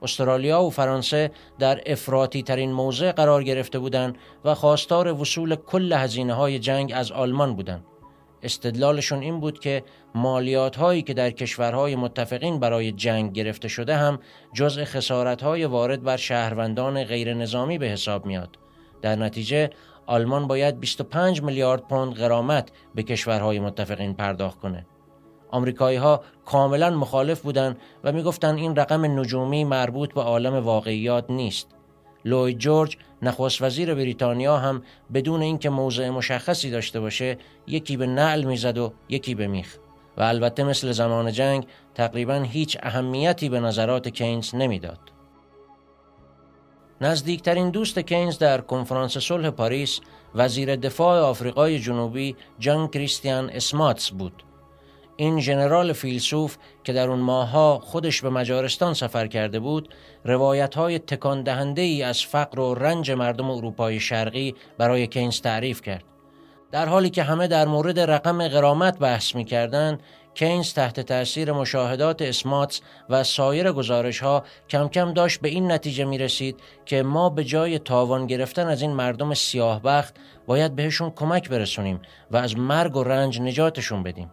استرالیا 0.02 0.64
و 0.64 0.70
فرانسه 0.70 1.32
در 1.60 1.82
افراطی 1.86 2.44
ترین 2.44 2.72
موضع 2.72 3.12
قرار 3.12 3.44
گرفته 3.44 3.80
بودند 3.80 4.18
و 4.46 4.56
خواستار 4.56 5.22
وصول 5.22 5.56
کل 5.56 5.94
هزینه 5.94 6.34
های 6.34 6.60
جنگ 6.60 6.92
از 6.96 7.12
آلمان 7.12 7.56
بودند. 7.56 7.86
استدلالشون 8.44 9.22
این 9.22 9.40
بود 9.40 9.60
که 9.60 9.84
مالیات 10.16 10.76
هایی 10.76 11.02
که 11.02 11.14
در 11.14 11.32
کشورهای 11.32 11.96
متفقین 11.96 12.60
برای 12.60 12.92
جنگ 12.92 13.34
گرفته 13.34 13.68
شده 13.68 13.96
هم 13.96 14.20
جزء 14.54 14.86
خسارت 14.86 15.44
های 15.44 15.66
وارد 15.66 16.04
بر 16.04 16.18
شهروندان 16.18 17.04
غیر 17.04 17.34
نظامی 17.34 17.78
به 17.78 17.86
حساب 17.86 18.26
میاد. 18.26 18.58
در 19.02 19.16
نتیجه 19.16 19.70
آلمان 20.12 20.48
باید 20.48 20.80
25 20.80 21.42
میلیارد 21.42 21.88
پوند 21.88 22.14
غرامت 22.14 22.72
به 22.96 23.04
کشورهای 23.04 23.60
متفقین 23.60 24.14
پرداخت 24.14 24.60
کنه. 24.60 24.86
آمریکایی 25.52 25.98
ها 25.98 26.24
کاملا 26.46 26.90
مخالف 26.90 27.42
بودند 27.42 27.78
و 28.04 28.12
می‌گفتند 28.12 28.58
این 28.58 28.76
رقم 28.76 29.20
نجومی 29.20 29.64
مربوط 29.64 30.14
به 30.14 30.22
عالم 30.22 30.54
واقعیات 30.54 31.26
نیست. 31.30 31.68
لوید 32.26 32.58
جورج 32.58 32.98
نخست 33.22 33.62
وزیر 33.62 33.96
بریتانیا 33.96 34.58
هم 34.58 34.84
بدون 35.14 35.42
اینکه 35.42 35.70
موضع 35.70 36.10
مشخصی 36.10 36.72
داشته 36.72 37.00
باشه 37.00 37.38
یکی 37.68 37.98
به 37.98 38.08
نعل 38.08 38.44
می‌زد 38.44 38.78
و 38.78 38.94
یکی 39.10 39.36
به 39.36 39.48
میخ 39.48 39.78
و 40.18 40.22
البته 40.22 40.64
مثل 40.64 40.92
زمان 40.92 41.32
جنگ 41.32 41.66
تقریبا 41.96 42.36
هیچ 42.36 42.78
اهمیتی 42.84 43.50
به 43.50 43.60
نظرات 43.60 44.08
کینز 44.08 44.56
نمی‌داد. 44.56 45.11
نزدیکترین 47.02 47.70
دوست 47.70 48.00
کینز 48.00 48.38
در 48.38 48.62
کنفرانس 48.62 49.18
صلح 49.18 49.50
پاریس 49.50 50.00
وزیر 50.36 50.76
دفاع 50.76 51.22
آفریقای 51.22 51.80
جنوبی 51.80 52.36
جان 52.60 52.88
کریستیان 52.88 53.50
اسماتس 53.50 54.10
بود. 54.10 54.44
این 55.16 55.40
ژنرال 55.40 55.94
فیلسوف 55.94 56.58
که 56.84 56.94
در 56.94 57.10
اون 57.10 57.20
ماهها 57.20 57.80
خودش 57.80 58.22
به 58.22 58.30
مجارستان 58.30 58.94
سفر 58.94 59.28
کرده 59.28 59.60
بود، 59.60 59.90
روایت 60.26 60.76
های 60.76 61.00
تکان 61.00 61.44
دهنده 61.44 61.82
ای 61.82 62.04
از 62.04 62.26
فقر 62.26 62.60
و 62.60 62.74
رنج 62.74 63.12
مردم 63.12 63.52
اروپای 63.52 64.00
شرقی 64.00 64.56
برای 64.78 65.08
کینز 65.08 65.42
تعریف 65.42 65.82
کرد. 65.82 66.04
در 66.72 66.86
حالی 66.86 67.10
که 67.10 67.24
همه 67.24 67.48
در 67.48 67.68
مورد 67.68 68.00
رقم 68.00 68.48
غرامت 68.48 69.00
بحث 69.00 69.36
می 69.36 69.46
کردن، 69.46 69.98
کینز 70.34 70.74
تحت 70.74 71.00
تأثیر 71.00 71.52
مشاهدات 71.52 72.22
اسماتس 72.22 72.82
و 73.10 73.24
سایر 73.24 73.72
گزارش 73.72 74.20
ها 74.20 74.44
کم 74.70 74.88
کم 74.88 75.14
داشت 75.14 75.42
به 75.42 75.50
این 75.50 75.72
نتیجه 75.72 76.06
می 76.06 76.18
رسید 76.18 76.60
که 76.86 77.04
ما 77.04 77.30
به 77.30 77.44
جای 77.44 77.80
تاوان 77.80 78.28
گرفتن 78.28 78.68
از 78.68 78.82
این 78.82 78.92
مردم 78.92 79.34
سیاه 79.34 79.82
بخت 79.82 80.16
باید 80.46 80.76
بهشون 80.76 81.10
کمک 81.10 81.50
برسونیم 81.50 82.02
و 82.32 82.38
از 82.38 82.58
مرگ 82.58 82.96
و 82.96 83.04
رنج 83.04 83.42
نجاتشون 83.42 84.04
بدیم. 84.04 84.32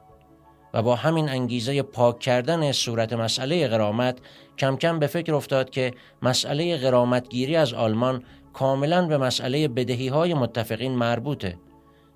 و 0.75 0.83
با 0.83 0.95
همین 0.95 1.29
انگیزه 1.29 1.83
پاک 1.83 2.19
کردن 2.19 2.73
صورت 2.73 3.13
مسئله 3.13 3.69
غرامت 3.69 4.19
کم 4.59 4.77
کم 4.77 4.99
به 4.99 5.07
فکر 5.07 5.35
افتاد 5.35 5.71
که 5.71 5.95
مسئله 6.23 6.77
غرامتگیری 6.77 7.57
از 7.57 7.75
آلمان 7.75 8.23
کاملا 8.53 9.07
به 9.07 9.19
مسئله 9.19 9.69
بدهی 9.69 10.09
های 10.09 10.35
متفقین 10.35 10.93
مربوطه 10.93 11.59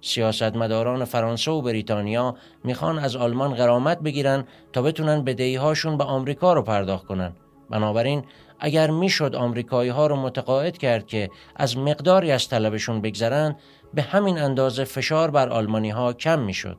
سیاستمداران 0.03 1.05
فرانسه 1.05 1.51
و 1.51 1.63
بریتانیا 1.63 2.37
می‌خوان 2.65 2.99
از 2.99 3.17
آلمان 3.17 3.55
غرامت 3.55 4.01
بگیرن 4.01 4.45
تا 4.73 4.83
بتونن 4.83 5.25
بدهی 5.25 5.57
هاشون 5.57 5.97
به 5.97 6.05
آمریکا 6.05 6.53
رو 6.53 6.63
پرداخت 6.63 7.07
کنن. 7.07 7.33
بنابراین 7.71 8.25
اگر 8.61 8.91
می‌شد 8.91 9.35
آمریکایی 9.35 9.91
ها 9.91 10.07
رو 10.07 10.17
متقاعد 10.17 10.79
کرد 10.79 11.07
که 11.07 11.31
از 11.57 11.79
مقداری 11.79 12.31
از 12.33 12.49
طلبشون 12.49 13.01
بگذرن 13.01 13.57
به 13.95 14.03
همین 14.03 14.39
اندازه 14.39 14.85
فشار 14.85 15.31
بر 15.31 15.49
آلمانی 15.49 15.91
ها 15.91 16.13
کم 16.13 16.39
می‌شد. 16.39 16.77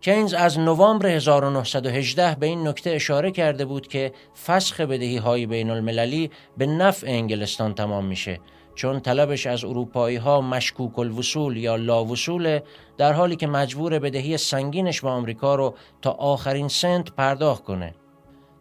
کینز 0.00 0.34
از 0.34 0.58
نوامبر 0.58 1.06
1918 1.06 2.34
به 2.34 2.46
این 2.46 2.68
نکته 2.68 2.90
اشاره 2.90 3.30
کرده 3.30 3.64
بود 3.64 3.86
که 3.86 4.12
فسخ 4.46 4.80
بدهی 4.80 5.16
های 5.16 5.46
بین 5.46 5.70
المللی 5.70 6.30
به 6.56 6.66
نفع 6.66 7.06
انگلستان 7.06 7.74
تمام 7.74 8.04
میشه. 8.04 8.40
چون 8.76 9.00
طلبش 9.00 9.46
از 9.46 9.64
اروپایی 9.64 10.16
ها 10.16 10.40
مشکوک 10.40 10.98
الوصول 10.98 11.56
یا 11.56 11.76
لاوصول 11.76 12.60
در 12.96 13.12
حالی 13.12 13.36
که 13.36 13.46
مجبور 13.46 13.98
بدهی 13.98 14.36
سنگینش 14.36 15.00
به 15.00 15.08
آمریکا 15.08 15.54
رو 15.54 15.74
تا 16.02 16.10
آخرین 16.10 16.68
سنت 16.68 17.10
پرداخت 17.10 17.64
کنه. 17.64 17.94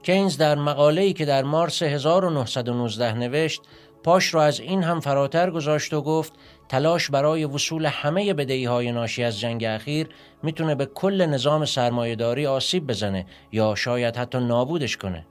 کینز 0.03 0.37
در 0.37 0.55
مقاله‌ای 0.55 1.13
که 1.13 1.25
در 1.25 1.43
مارس 1.43 1.83
1919 1.83 3.13
نوشت 3.13 3.61
پاش 4.03 4.33
را 4.33 4.43
از 4.43 4.59
این 4.59 4.83
هم 4.83 4.99
فراتر 4.99 5.49
گذاشت 5.49 5.93
و 5.93 6.01
گفت 6.01 6.33
تلاش 6.69 7.09
برای 7.09 7.45
وصول 7.45 7.85
همه 7.85 8.33
بدهی 8.33 8.65
های 8.65 8.91
ناشی 8.91 9.23
از 9.23 9.39
جنگ 9.39 9.63
اخیر 9.63 10.07
می‌تونه 10.43 10.75
به 10.75 10.85
کل 10.85 11.25
نظام 11.25 11.65
سرمایهداری 11.65 12.47
آسیب 12.47 12.87
بزنه 12.87 13.25
یا 13.51 13.75
شاید 13.75 14.15
حتی 14.17 14.37
نابودش 14.37 14.97
کنه. 14.97 15.25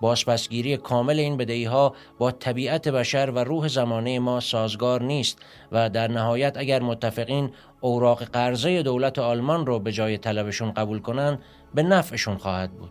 بازپسگیری 0.00 0.76
کامل 0.76 1.18
این 1.18 1.36
بدهی 1.36 1.64
ها 1.64 1.94
با 2.18 2.30
طبیعت 2.30 2.88
بشر 2.88 3.30
و 3.30 3.38
روح 3.38 3.68
زمانه 3.68 4.18
ما 4.18 4.40
سازگار 4.40 5.02
نیست 5.02 5.38
و 5.72 5.90
در 5.90 6.08
نهایت 6.08 6.56
اگر 6.56 6.82
متفقین 6.82 7.50
اوراق 7.80 8.24
قرضه 8.24 8.82
دولت 8.82 9.18
آلمان 9.18 9.66
رو 9.66 9.78
به 9.78 9.92
جای 9.92 10.18
طلبشون 10.18 10.72
قبول 10.72 10.98
کنن 10.98 11.38
به 11.74 11.82
نفعشون 11.82 12.36
خواهد 12.36 12.72
بود. 12.72 12.90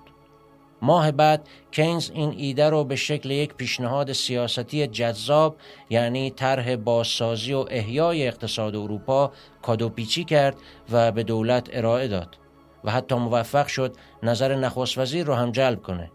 ماه 0.82 1.12
بعد 1.12 1.48
کینز 1.72 2.12
این 2.14 2.34
ایده 2.38 2.70
رو 2.70 2.84
به 2.84 2.96
شکل 2.96 3.32
یک 3.32 3.54
پیشنهاد 3.54 4.12
سیاستی 4.12 4.88
جذاب 4.88 5.56
یعنی 5.90 6.32
طرح 6.32 6.76
بازسازی 6.76 7.54
و 7.54 7.66
احیای 7.70 8.28
اقتصاد 8.28 8.76
اروپا 8.76 9.32
کادوپیچی 9.62 10.24
کرد 10.24 10.56
و 10.92 11.12
به 11.12 11.24
دولت 11.24 11.70
ارائه 11.74 12.08
داد 12.08 12.38
و 12.84 12.92
حتی 12.92 13.16
موفق 13.16 13.68
شد 13.68 13.96
نظر 14.24 14.56
نخست 14.56 14.98
وزیر 14.98 15.26
رو 15.26 15.34
هم 15.34 15.52
جلب 15.52 15.82
کنه. 15.82 16.12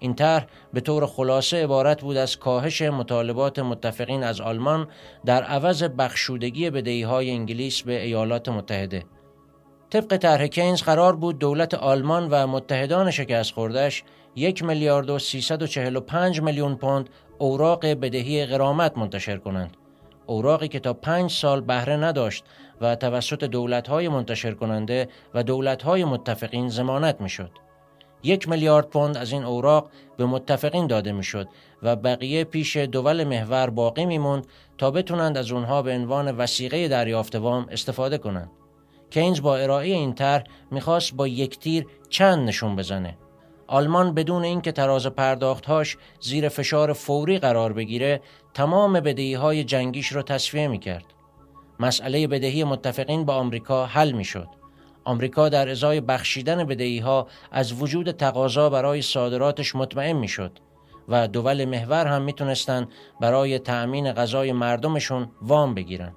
این 0.00 0.14
طرح 0.14 0.46
به 0.72 0.80
طور 0.80 1.06
خلاصه 1.06 1.62
عبارت 1.64 2.00
بود 2.00 2.16
از 2.16 2.38
کاهش 2.38 2.82
مطالبات 2.82 3.58
متفقین 3.58 4.24
از 4.24 4.40
آلمان 4.40 4.88
در 5.24 5.42
عوض 5.42 5.82
بخشودگی 5.82 6.70
بدهی 6.70 7.02
های 7.02 7.30
انگلیس 7.30 7.82
به 7.82 8.02
ایالات 8.02 8.48
متحده. 8.48 9.04
طبق 9.90 10.16
طرح 10.16 10.46
کینز 10.46 10.82
قرار 10.82 11.16
بود 11.16 11.38
دولت 11.38 11.74
آلمان 11.74 12.28
و 12.30 12.46
متحدان 12.46 13.10
شکست 13.10 13.52
خوردش 13.52 14.02
یک 14.36 14.64
میلیارد 14.64 15.10
و 15.10 15.18
345 15.18 16.40
میلیون 16.40 16.74
پوند 16.74 17.10
اوراق 17.38 17.86
بدهی 17.86 18.46
غرامت 18.46 18.98
منتشر 18.98 19.36
کنند. 19.36 19.76
اوراقی 20.26 20.68
که 20.68 20.80
تا 20.80 20.92
پنج 20.92 21.30
سال 21.30 21.60
بهره 21.60 21.96
نداشت 21.96 22.44
و 22.80 22.96
توسط 22.96 23.44
دولت‌های 23.44 24.08
منتشر 24.08 24.52
کننده 24.54 25.08
و 25.34 25.42
دولت‌های 25.42 26.04
متفقین 26.04 26.68
زمانت 26.68 27.20
می‌شد. 27.20 27.50
یک 28.22 28.48
میلیارد 28.48 28.88
پوند 28.88 29.16
از 29.16 29.32
این 29.32 29.44
اوراق 29.44 29.90
به 30.16 30.26
متفقین 30.26 30.86
داده 30.86 31.12
می‌شد 31.12 31.48
و 31.82 31.96
بقیه 31.96 32.44
پیش 32.44 32.76
دول 32.76 33.24
محور 33.24 33.70
باقی 33.70 34.06
میموند 34.06 34.46
تا 34.78 34.90
بتونند 34.90 35.38
از 35.38 35.52
اونها 35.52 35.82
به 35.82 35.92
عنوان 35.92 36.36
وسیقه 36.36 36.88
دریافت 36.88 37.36
وام 37.36 37.66
استفاده 37.70 38.18
کنند. 38.18 38.50
کینز 39.10 39.42
با 39.42 39.56
ارائه 39.56 39.94
این 39.94 40.14
طرح 40.14 40.44
می‌خواست 40.70 41.14
با 41.14 41.28
یک 41.28 41.58
تیر 41.58 41.86
چند 42.08 42.48
نشون 42.48 42.76
بزنه. 42.76 43.18
آلمان 43.66 44.14
بدون 44.14 44.44
اینکه 44.44 44.72
تراز 44.72 45.06
پرداختهاش 45.06 45.96
زیر 46.20 46.48
فشار 46.48 46.92
فوری 46.92 47.38
قرار 47.38 47.72
بگیره 47.72 48.20
تمام 48.54 48.92
بدهی 48.92 49.34
های 49.34 49.64
جنگیش 49.64 50.12
رو 50.12 50.22
تصفیه 50.22 50.68
می 50.68 50.78
کرد. 50.78 51.04
مسئله 51.80 52.26
بدهی 52.26 52.64
متفقین 52.64 53.24
با 53.24 53.34
آمریکا 53.34 53.86
حل 53.86 54.12
می 54.12 54.24
شد. 54.24 54.59
آمریکا 55.04 55.48
در 55.48 55.68
ازای 55.68 56.00
بخشیدن 56.00 56.64
بدهی 56.64 56.98
ها 56.98 57.26
از 57.50 57.82
وجود 57.82 58.10
تقاضا 58.10 58.70
برای 58.70 59.02
صادراتش 59.02 59.76
مطمئن 59.76 60.12
می 60.12 60.28
شد 60.28 60.58
و 61.08 61.28
دول 61.28 61.64
محور 61.64 62.06
هم 62.06 62.22
می 62.22 62.32
تونستن 62.32 62.88
برای 63.20 63.58
تأمین 63.58 64.12
غذای 64.12 64.52
مردمشون 64.52 65.30
وام 65.42 65.74
بگیرن. 65.74 66.12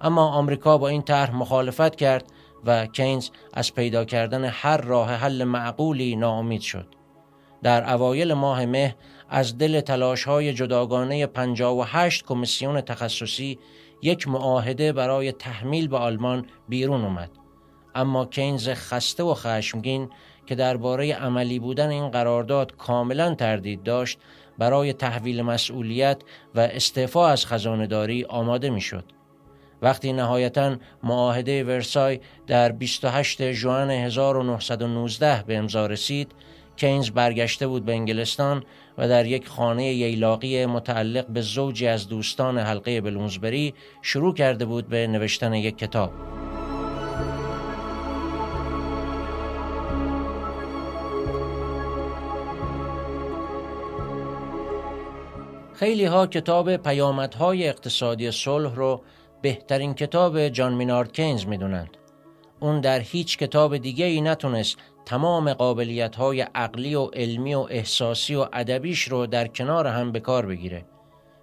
اما 0.00 0.28
آمریکا 0.28 0.78
با 0.78 0.88
این 0.88 1.02
طرح 1.02 1.34
مخالفت 1.34 1.96
کرد 1.96 2.24
و 2.64 2.86
کینز 2.86 3.28
از 3.54 3.74
پیدا 3.74 4.04
کردن 4.04 4.44
هر 4.44 4.76
راه 4.76 5.10
حل 5.10 5.44
معقولی 5.44 6.16
ناامید 6.16 6.60
شد. 6.60 6.86
در 7.62 7.92
اوایل 7.94 8.34
ماه 8.34 8.66
مه 8.66 8.96
از 9.28 9.58
دل 9.58 9.80
تلاش 9.80 10.24
های 10.24 10.52
جداگانه 10.52 11.26
58 11.26 12.24
کمیسیون 12.24 12.80
تخصصی 12.80 13.58
یک 14.02 14.28
معاهده 14.28 14.92
برای 14.92 15.32
تحمیل 15.32 15.88
به 15.88 15.96
آلمان 15.96 16.46
بیرون 16.68 17.04
اومد. 17.04 17.30
اما 17.94 18.26
کینز 18.26 18.68
خسته 18.68 19.22
و 19.22 19.34
خشمگین 19.34 20.10
که 20.46 20.54
درباره 20.54 21.14
عملی 21.14 21.58
بودن 21.58 21.88
این 21.88 22.08
قرارداد 22.08 22.76
کاملا 22.76 23.34
تردید 23.34 23.82
داشت 23.82 24.18
برای 24.58 24.92
تحویل 24.92 25.42
مسئولیت 25.42 26.22
و 26.54 26.60
استعفا 26.60 27.28
از 27.28 27.46
خزانداری 27.46 28.24
آماده 28.24 28.70
می‌شد. 28.70 29.04
وقتی 29.82 30.12
نهایتا 30.12 30.76
معاهده 31.02 31.64
ورسای 31.64 32.20
در 32.46 32.72
28 32.72 33.52
ژوئن 33.52 33.90
1919 33.90 35.44
به 35.46 35.56
امضا 35.56 35.86
رسید 35.86 36.32
کینز 36.76 37.10
برگشته 37.10 37.66
بود 37.66 37.84
به 37.84 37.92
انگلستان 37.92 38.64
و 38.98 39.08
در 39.08 39.26
یک 39.26 39.48
خانه 39.48 39.84
ییلاقی 39.84 40.66
متعلق 40.66 41.26
به 41.26 41.40
زوجی 41.40 41.86
از 41.86 42.08
دوستان 42.08 42.58
حلقه 42.58 43.00
بلونزبری 43.00 43.74
شروع 44.02 44.34
کرده 44.34 44.64
بود 44.64 44.88
به 44.88 45.06
نوشتن 45.06 45.54
یک 45.54 45.78
کتاب 45.78 46.12
خیلی 55.80 56.04
ها 56.04 56.26
کتاب 56.26 56.76
پیامدهای 56.76 57.68
اقتصادی 57.68 58.30
صلح 58.30 58.74
رو 58.74 59.02
بهترین 59.42 59.94
کتاب 59.94 60.48
جان 60.48 60.74
مینارد 60.74 61.12
کینز 61.12 61.46
می‌دونند. 61.46 61.96
اون 62.60 62.80
در 62.80 63.00
هیچ 63.00 63.38
کتاب 63.38 63.76
دیگه 63.76 64.04
ای 64.04 64.20
نتونست 64.20 64.76
تمام 65.04 65.52
قابلیت 65.52 66.16
های 66.16 66.40
عقلی 66.40 66.94
و 66.94 67.04
علمی 67.04 67.54
و 67.54 67.66
احساسی 67.70 68.34
و 68.34 68.46
ادبیش 68.52 69.02
رو 69.02 69.26
در 69.26 69.46
کنار 69.46 69.86
هم 69.86 70.12
به 70.12 70.20
کار 70.20 70.46
بگیره. 70.46 70.84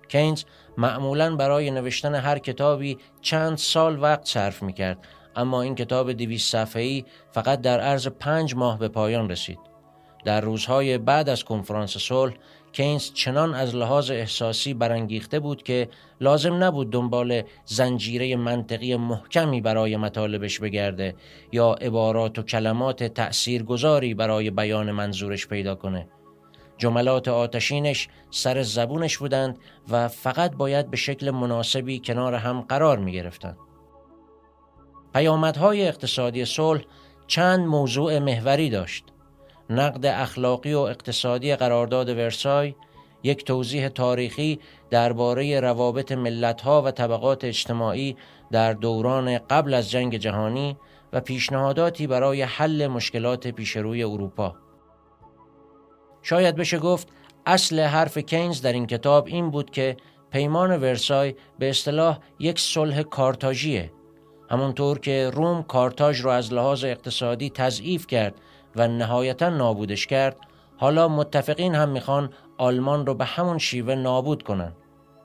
کینز 0.09 0.43
معمولا 0.77 1.35
برای 1.35 1.71
نوشتن 1.71 2.15
هر 2.15 2.39
کتابی 2.39 2.97
چند 3.21 3.57
سال 3.57 3.99
وقت 3.99 4.25
صرف 4.25 4.63
می‌کرد 4.63 4.97
اما 5.35 5.61
این 5.61 5.75
کتاب 5.75 6.11
دویست 6.11 6.51
صفحه‌ای 6.51 7.05
فقط 7.31 7.61
در 7.61 7.79
عرض 7.79 8.07
پنج 8.07 8.55
ماه 8.55 8.79
به 8.79 8.87
پایان 8.87 9.29
رسید. 9.29 9.59
در 10.25 10.41
روزهای 10.41 10.97
بعد 10.97 11.29
از 11.29 11.43
کنفرانس 11.43 11.97
صلح 11.97 12.33
کینز 12.77 13.13
چنان 13.13 13.53
از 13.53 13.75
لحاظ 13.75 14.11
احساسی 14.11 14.73
برانگیخته 14.73 15.39
بود 15.39 15.63
که 15.63 15.89
لازم 16.21 16.63
نبود 16.63 16.89
دنبال 16.89 17.41
زنجیره 17.65 18.35
منطقی 18.35 18.95
محکمی 18.95 19.61
برای 19.61 19.97
مطالبش 19.97 20.59
بگرده 20.59 21.15
یا 21.51 21.71
عبارات 21.71 22.39
و 22.39 22.43
کلمات 22.43 23.03
تأثیرگذاری 23.03 24.13
برای 24.13 24.51
بیان 24.51 24.91
منظورش 24.91 25.47
پیدا 25.47 25.75
کنه. 25.75 26.07
جملات 26.77 27.27
آتشینش 27.27 28.07
سر 28.31 28.63
زبونش 28.63 29.17
بودند 29.17 29.57
و 29.89 30.07
فقط 30.07 30.55
باید 30.55 30.89
به 30.91 30.97
شکل 30.97 31.31
مناسبی 31.31 31.99
کنار 31.99 32.33
هم 32.33 32.61
قرار 32.61 32.97
می 32.97 33.11
گرفتند. 33.11 33.57
پیامدهای 35.13 35.87
اقتصادی 35.87 36.45
صلح 36.45 36.81
چند 37.27 37.59
موضوع 37.59 38.19
محوری 38.19 38.69
داشت. 38.69 39.03
نقد 39.69 40.05
اخلاقی 40.05 40.73
و 40.73 40.79
اقتصادی 40.79 41.55
قرارداد 41.55 42.09
ورسای 42.09 42.75
یک 43.23 43.45
توضیح 43.45 43.87
تاریخی 43.87 44.59
درباره 44.89 45.59
روابط 45.59 46.11
ملتها 46.11 46.81
و 46.81 46.91
طبقات 46.91 47.43
اجتماعی 47.43 48.17
در 48.51 48.73
دوران 48.73 49.37
قبل 49.37 49.73
از 49.73 49.91
جنگ 49.91 50.17
جهانی 50.17 50.77
و 51.13 51.19
پیشنهاداتی 51.21 52.07
برای 52.07 52.41
حل 52.41 52.87
مشکلات 52.87 53.47
پیشروی 53.47 54.03
اروپا. 54.03 54.55
شاید 56.21 56.55
بشه 56.55 56.79
گفت 56.79 57.07
اصل 57.45 57.79
حرف 57.79 58.17
کینز 58.17 58.61
در 58.61 58.73
این 58.73 58.87
کتاب 58.87 59.27
این 59.27 59.51
بود 59.51 59.69
که 59.69 59.97
پیمان 60.31 60.81
ورسای 60.81 61.35
به 61.59 61.69
اصطلاح 61.69 62.19
یک 62.39 62.59
صلح 62.59 63.01
کارتاژیه 63.01 63.91
همونطور 64.49 64.99
که 64.99 65.29
روم 65.33 65.63
کارتاژ 65.63 66.25
را 66.25 66.35
از 66.35 66.53
لحاظ 66.53 66.83
اقتصادی 66.83 67.49
تضعیف 67.49 68.07
کرد 68.07 68.35
و 68.77 68.87
نهایتا 68.87 69.49
نابودش 69.49 70.07
کرد. 70.07 70.37
حالا 70.77 71.07
متفقین 71.07 71.75
هم 71.75 71.89
می‌خوان 71.89 72.29
آلمان 72.57 73.05
رو 73.05 73.13
به 73.13 73.25
همون 73.25 73.57
شیوه 73.57 73.95
نابود 73.95 74.43
کنن. 74.43 74.71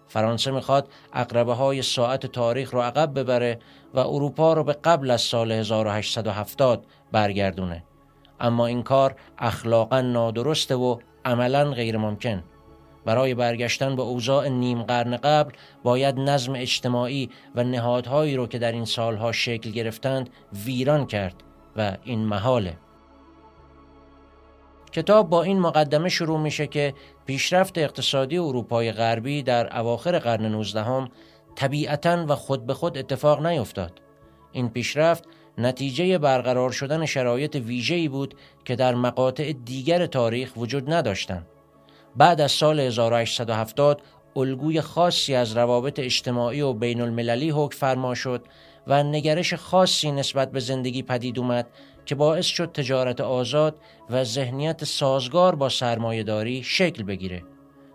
فرانسه 0.08 0.50
می‌خواد 0.50 0.88
اقربه 1.12 1.54
های 1.54 1.82
ساعت 1.82 2.26
تاریخ 2.26 2.74
رو 2.74 2.80
عقب 2.80 3.18
ببره 3.18 3.58
و 3.94 3.98
اروپا 3.98 4.52
رو 4.52 4.64
به 4.64 4.72
قبل 4.72 5.10
از 5.10 5.20
سال 5.20 5.52
1870 5.52 6.84
برگردونه. 7.12 7.84
اما 8.40 8.66
این 8.66 8.82
کار 8.82 9.14
اخلاقا 9.38 10.00
نادرسته 10.00 10.74
و 10.74 10.98
عملا 11.24 11.70
غیر 11.70 11.96
ممکن 11.96 12.44
برای 13.04 13.34
برگشتن 13.34 13.96
به 13.96 14.02
اوضاع 14.02 14.48
نیم 14.48 14.82
قرن 14.82 15.16
قبل 15.16 15.52
باید 15.82 16.18
نظم 16.18 16.52
اجتماعی 16.56 17.30
و 17.54 17.64
نهادهایی 17.64 18.36
رو 18.36 18.46
که 18.46 18.58
در 18.58 18.72
این 18.72 18.84
سالها 18.84 19.32
شکل 19.32 19.70
گرفتند 19.70 20.30
ویران 20.64 21.06
کرد 21.06 21.34
و 21.76 21.96
این 22.04 22.24
محاله. 22.24 22.76
کتاب 24.92 25.30
با 25.30 25.42
این 25.42 25.60
مقدمه 25.60 26.08
شروع 26.08 26.40
میشه 26.40 26.66
که 26.66 26.94
پیشرفت 27.26 27.78
اقتصادی 27.78 28.38
اروپای 28.38 28.92
غربی 28.92 29.42
در 29.42 29.78
اواخر 29.78 30.18
قرن 30.18 30.46
19 30.46 30.82
هم 30.82 31.08
طبیعتا 31.54 32.24
و 32.28 32.34
خود 32.34 32.66
به 32.66 32.74
خود 32.74 32.98
اتفاق 32.98 33.46
نیفتاد. 33.46 34.00
این 34.52 34.68
پیشرفت 34.68 35.24
نتیجه 35.58 36.18
برقرار 36.18 36.70
شدن 36.70 37.06
شرایط 37.06 37.56
ویژه‌ای 37.56 38.08
بود 38.08 38.34
که 38.64 38.76
در 38.76 38.94
مقاطع 38.94 39.52
دیگر 39.52 40.06
تاریخ 40.06 40.52
وجود 40.56 40.92
نداشتند. 40.92 41.46
بعد 42.16 42.40
از 42.40 42.52
سال 42.52 42.80
1870 42.80 44.02
الگوی 44.36 44.80
خاصی 44.80 45.34
از 45.34 45.56
روابط 45.56 45.98
اجتماعی 45.98 46.60
و 46.60 46.72
بین 46.72 47.00
المللی 47.00 47.50
حکم 47.50 47.78
فرما 47.78 48.14
شد 48.14 48.44
و 48.86 49.02
نگرش 49.02 49.54
خاصی 49.54 50.12
نسبت 50.12 50.52
به 50.52 50.60
زندگی 50.60 51.02
پدید 51.02 51.38
اومد 51.38 51.66
که 52.06 52.14
باعث 52.14 52.46
شد 52.46 52.72
تجارت 52.72 53.20
آزاد 53.20 53.76
و 54.10 54.24
ذهنیت 54.24 54.84
سازگار 54.84 55.54
با 55.54 55.68
سرمایهداری 55.68 56.62
شکل 56.62 57.02
بگیره. 57.02 57.42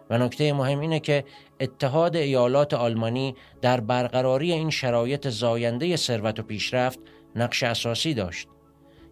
و 0.09 0.17
نکته 0.17 0.53
مهم 0.53 0.79
اینه 0.79 0.99
که 0.99 1.23
اتحاد 1.59 2.15
ایالات 2.15 2.73
آلمانی 2.73 3.35
در 3.61 3.79
برقراری 3.79 4.53
این 4.53 4.69
شرایط 4.69 5.27
زاینده 5.27 5.95
ثروت 5.95 6.39
و 6.39 6.43
پیشرفت 6.43 6.99
نقش 7.35 7.63
اساسی 7.63 8.13
داشت. 8.13 8.47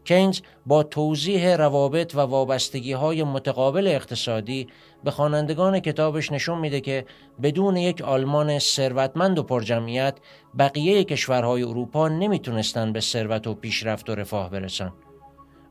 کینز 0.06 0.42
با 0.66 0.84
توضیح 0.84 1.56
روابط 1.56 2.16
و 2.16 2.20
وابستگی 2.20 2.94
های 2.94 3.24
متقابل 3.24 3.88
اقتصادی 3.88 4.68
به 5.06 5.12
خوانندگان 5.12 5.80
کتابش 5.80 6.32
نشون 6.32 6.60
میده 6.60 6.82
که 6.82 7.06
بدون 7.42 7.78
یک 7.78 8.02
آلمان 8.02 8.60
ثروتمند 8.60 9.40
و 9.40 9.44
پرجمعیت 9.44 10.18
بقیه 10.60 11.04
کشورهای 11.04 11.64
اروپا 11.64 12.08
نمی‌تونستند 12.08 12.94
به 12.94 13.00
ثروت 13.00 13.48
و 13.48 13.54
پیشرفت 13.54 14.10
و 14.10 14.16
رفاه 14.16 14.50
برسن. 14.50 14.94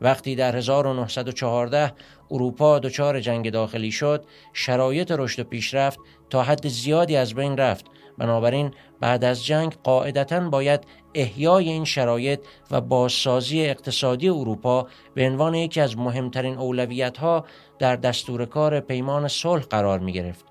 وقتی 0.00 0.36
در 0.36 0.56
1914 0.56 1.92
اروپا 2.30 2.78
دچار 2.78 3.20
جنگ 3.20 3.50
داخلی 3.50 3.92
شد، 3.92 4.24
شرایط 4.52 5.10
رشد 5.10 5.40
و 5.40 5.44
پیشرفت 5.44 5.98
تا 6.30 6.42
حد 6.42 6.68
زیادی 6.68 7.16
از 7.16 7.34
بین 7.34 7.56
رفت 7.56 7.86
بنابراین 8.18 8.70
بعد 9.00 9.24
از 9.24 9.44
جنگ 9.44 9.76
قاعدتا 9.82 10.40
باید 10.40 10.80
احیای 11.14 11.68
این 11.68 11.84
شرایط 11.84 12.40
و 12.70 12.80
بازسازی 12.80 13.64
اقتصادی 13.64 14.28
اروپا 14.28 14.86
به 15.14 15.26
عنوان 15.26 15.54
یکی 15.54 15.80
از 15.80 15.98
مهمترین 15.98 16.58
اولویت 16.58 17.18
ها 17.18 17.44
در 17.78 17.96
دستور 17.96 18.44
کار 18.44 18.80
پیمان 18.80 19.28
صلح 19.28 19.62
قرار 19.62 19.98
می 19.98 20.12
گرفت. 20.12 20.44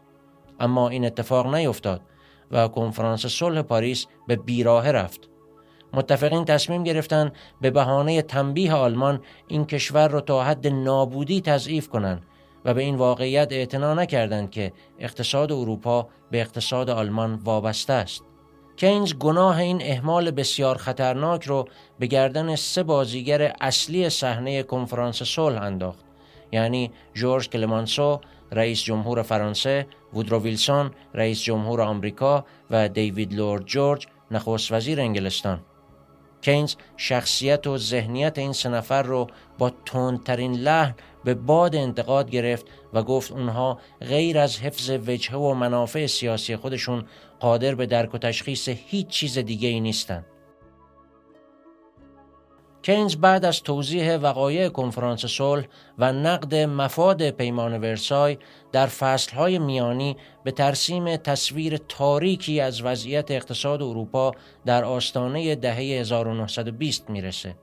اما 0.59 0.89
این 0.89 1.05
اتفاق 1.05 1.55
نیفتاد 1.55 2.01
و 2.51 2.67
کنفرانس 2.67 3.25
صلح 3.25 3.61
پاریس 3.61 4.05
به 4.27 4.35
بیراه 4.35 4.91
رفت. 4.91 5.29
متفقین 5.93 6.45
تصمیم 6.45 6.83
گرفتند 6.83 7.31
به 7.61 7.71
بهانه 7.71 8.21
تنبیه 8.21 8.73
آلمان 8.73 9.21
این 9.47 9.65
کشور 9.65 10.07
را 10.07 10.21
تا 10.21 10.43
حد 10.43 10.67
نابودی 10.67 11.41
تضعیف 11.41 11.89
کنند 11.89 12.25
و 12.65 12.73
به 12.73 12.81
این 12.81 12.95
واقعیت 12.95 13.47
اعتنا 13.51 13.93
نکردند 13.93 14.51
که 14.51 14.73
اقتصاد 14.99 15.51
اروپا 15.51 16.07
به 16.33 16.41
اقتصاد 16.41 16.89
آلمان 16.89 17.35
وابسته 17.35 17.93
است. 17.93 18.23
کینز 18.75 19.13
گناه 19.13 19.57
این 19.57 19.81
اهمال 19.81 20.31
بسیار 20.31 20.77
خطرناک 20.77 21.43
رو 21.43 21.67
به 21.99 22.07
گردن 22.07 22.55
سه 22.55 22.83
بازیگر 22.83 23.55
اصلی 23.61 24.09
صحنه 24.09 24.63
کنفرانس 24.63 25.23
صلح 25.23 25.61
انداخت 25.61 26.05
یعنی 26.51 26.91
جورج 27.13 27.49
کلمانسو 27.49 28.19
رئیس 28.51 28.83
جمهور 28.83 29.21
فرانسه، 29.21 29.87
وودرو 30.13 30.39
ویلسون 30.39 30.91
رئیس 31.13 31.41
جمهور 31.41 31.81
آمریکا 31.81 32.45
و 32.71 32.89
دیوید 32.89 33.33
لورد 33.33 33.65
جورج 33.65 34.07
نخست 34.31 34.71
وزیر 34.71 35.01
انگلستان. 35.01 35.59
کینز 36.41 36.75
شخصیت 36.97 37.67
و 37.67 37.77
ذهنیت 37.77 38.37
این 38.37 38.53
سه 38.53 38.69
نفر 38.69 39.03
رو 39.03 39.27
با 39.57 39.71
تندترین 39.85 40.53
لحن 40.53 40.95
به 41.23 41.33
باد 41.33 41.75
انتقاد 41.75 42.29
گرفت 42.29 42.65
و 42.93 43.03
گفت 43.03 43.31
اونها 43.31 43.79
غیر 44.01 44.39
از 44.39 44.59
حفظ 44.59 44.89
وجهه 44.89 45.37
و 45.37 45.53
منافع 45.53 46.05
سیاسی 46.05 46.55
خودشون 46.55 47.03
قادر 47.39 47.75
به 47.75 47.85
درک 47.85 48.15
و 48.15 48.17
تشخیص 48.17 48.69
هیچ 48.69 49.07
چیز 49.07 49.37
دیگه 49.37 49.67
ای 49.67 49.79
نیستن. 49.79 50.25
کینز 52.83 53.15
بعد 53.15 53.45
از 53.45 53.63
توضیح 53.63 54.15
وقایع 54.15 54.69
کنفرانس 54.69 55.25
صلح 55.25 55.65
و 55.97 56.13
نقد 56.13 56.55
مفاد 56.55 57.29
پیمان 57.29 57.81
ورسای 57.81 58.37
در 58.71 58.85
فصلهای 58.85 59.59
میانی 59.59 60.17
به 60.43 60.51
ترسیم 60.51 61.15
تصویر 61.15 61.77
تاریکی 61.77 62.59
از 62.59 62.81
وضعیت 62.81 63.31
اقتصاد 63.31 63.81
اروپا 63.81 64.31
در 64.65 64.83
آستانه 64.83 65.55
دهه 65.55 65.75
1920 65.75 67.09
می‌رسه. 67.09 67.55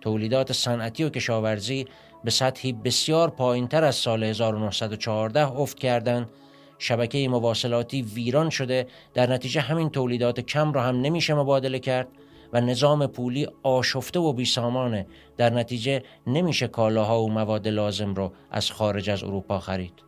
تولیدات 0.00 0.52
صنعتی 0.52 1.04
و 1.04 1.08
کشاورزی 1.08 1.86
به 2.26 2.32
سطحی 2.32 2.72
بسیار 2.72 3.30
پایینتر 3.30 3.84
از 3.84 3.94
سال 3.94 4.24
1914 4.24 5.52
افت 5.52 5.78
کردند 5.78 6.30
شبکه 6.78 7.28
مواصلاتی 7.28 8.02
ویران 8.02 8.50
شده 8.50 8.86
در 9.14 9.32
نتیجه 9.32 9.60
همین 9.60 9.90
تولیدات 9.90 10.40
کم 10.40 10.72
را 10.72 10.82
هم 10.82 11.00
نمیشه 11.00 11.34
مبادله 11.34 11.78
کرد 11.78 12.08
و 12.52 12.60
نظام 12.60 13.06
پولی 13.06 13.48
آشفته 13.62 14.20
و 14.20 14.32
بیسامانه. 14.32 15.06
در 15.36 15.50
نتیجه 15.50 16.02
نمیشه 16.26 16.68
کالاها 16.68 17.22
و 17.22 17.30
مواد 17.30 17.68
لازم 17.68 18.14
رو 18.14 18.32
از 18.50 18.70
خارج 18.70 19.10
از 19.10 19.24
اروپا 19.24 19.60
خرید. 19.60 20.02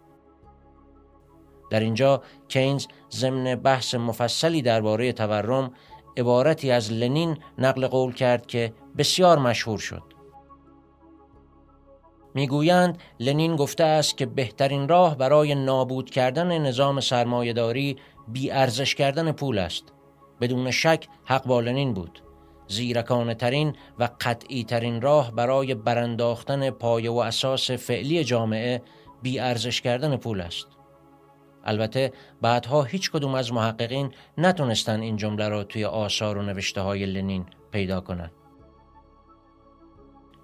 در 1.71 1.81
اینجا 1.81 2.23
کینز 2.49 2.87
ضمن 3.11 3.55
بحث 3.55 3.95
مفصلی 3.95 4.63
درباره 4.63 5.13
تورم 5.13 5.73
عبارتی 6.17 6.71
از 6.71 6.93
لنین 6.93 7.39
نقل 7.59 7.87
قول 7.87 8.13
کرد 8.13 8.47
که 8.47 8.73
بسیار 8.97 9.39
مشهور 9.39 9.79
شد. 9.79 10.18
می‌گویند 12.39 12.99
لنین 13.21 13.57
گفته 13.57 13.85
است 13.85 14.17
که 14.17 14.27
بهترین 14.27 14.89
راه 14.89 15.17
برای 15.17 15.55
نابود 15.55 16.11
کردن 16.11 16.59
نظام 16.59 17.01
سرمایهداری 17.01 17.97
بی 18.29 18.51
ارزش 18.51 18.95
کردن 18.95 19.33
پول 19.33 19.59
است. 19.59 19.85
بدون 20.41 20.71
شک 20.71 21.09
حق 21.25 21.47
با 21.47 21.61
لنین 21.61 21.95
بود. 21.95 22.23
زیرکانه 22.69 23.35
ترین 23.35 23.77
و 23.99 24.09
قطعی 24.21 24.65
ترین 24.65 25.01
راه 25.01 25.31
برای 25.31 25.75
برانداختن 25.75 26.71
پایه 26.71 27.11
و 27.11 27.17
اساس 27.17 27.71
فعلی 27.71 28.25
جامعه 28.25 28.83
بی 29.23 29.39
ارزش 29.39 29.81
کردن 29.81 30.17
پول 30.17 30.41
است. 30.41 30.67
البته 31.65 32.13
بعدها 32.43 32.83
هیچ 32.83 33.11
کدوم 33.11 33.35
از 33.35 33.53
محققین 33.53 34.13
نتونستن 34.39 35.01
این 35.01 35.17
جمله 35.17 35.49
را 35.49 35.65
توی 35.65 35.85
آثار 35.85 36.39
و 36.39 36.43
نوشته 36.43 36.81
های 36.81 37.07
لنین 37.07 37.47
پیدا 37.71 38.01
کنند. 38.01 38.38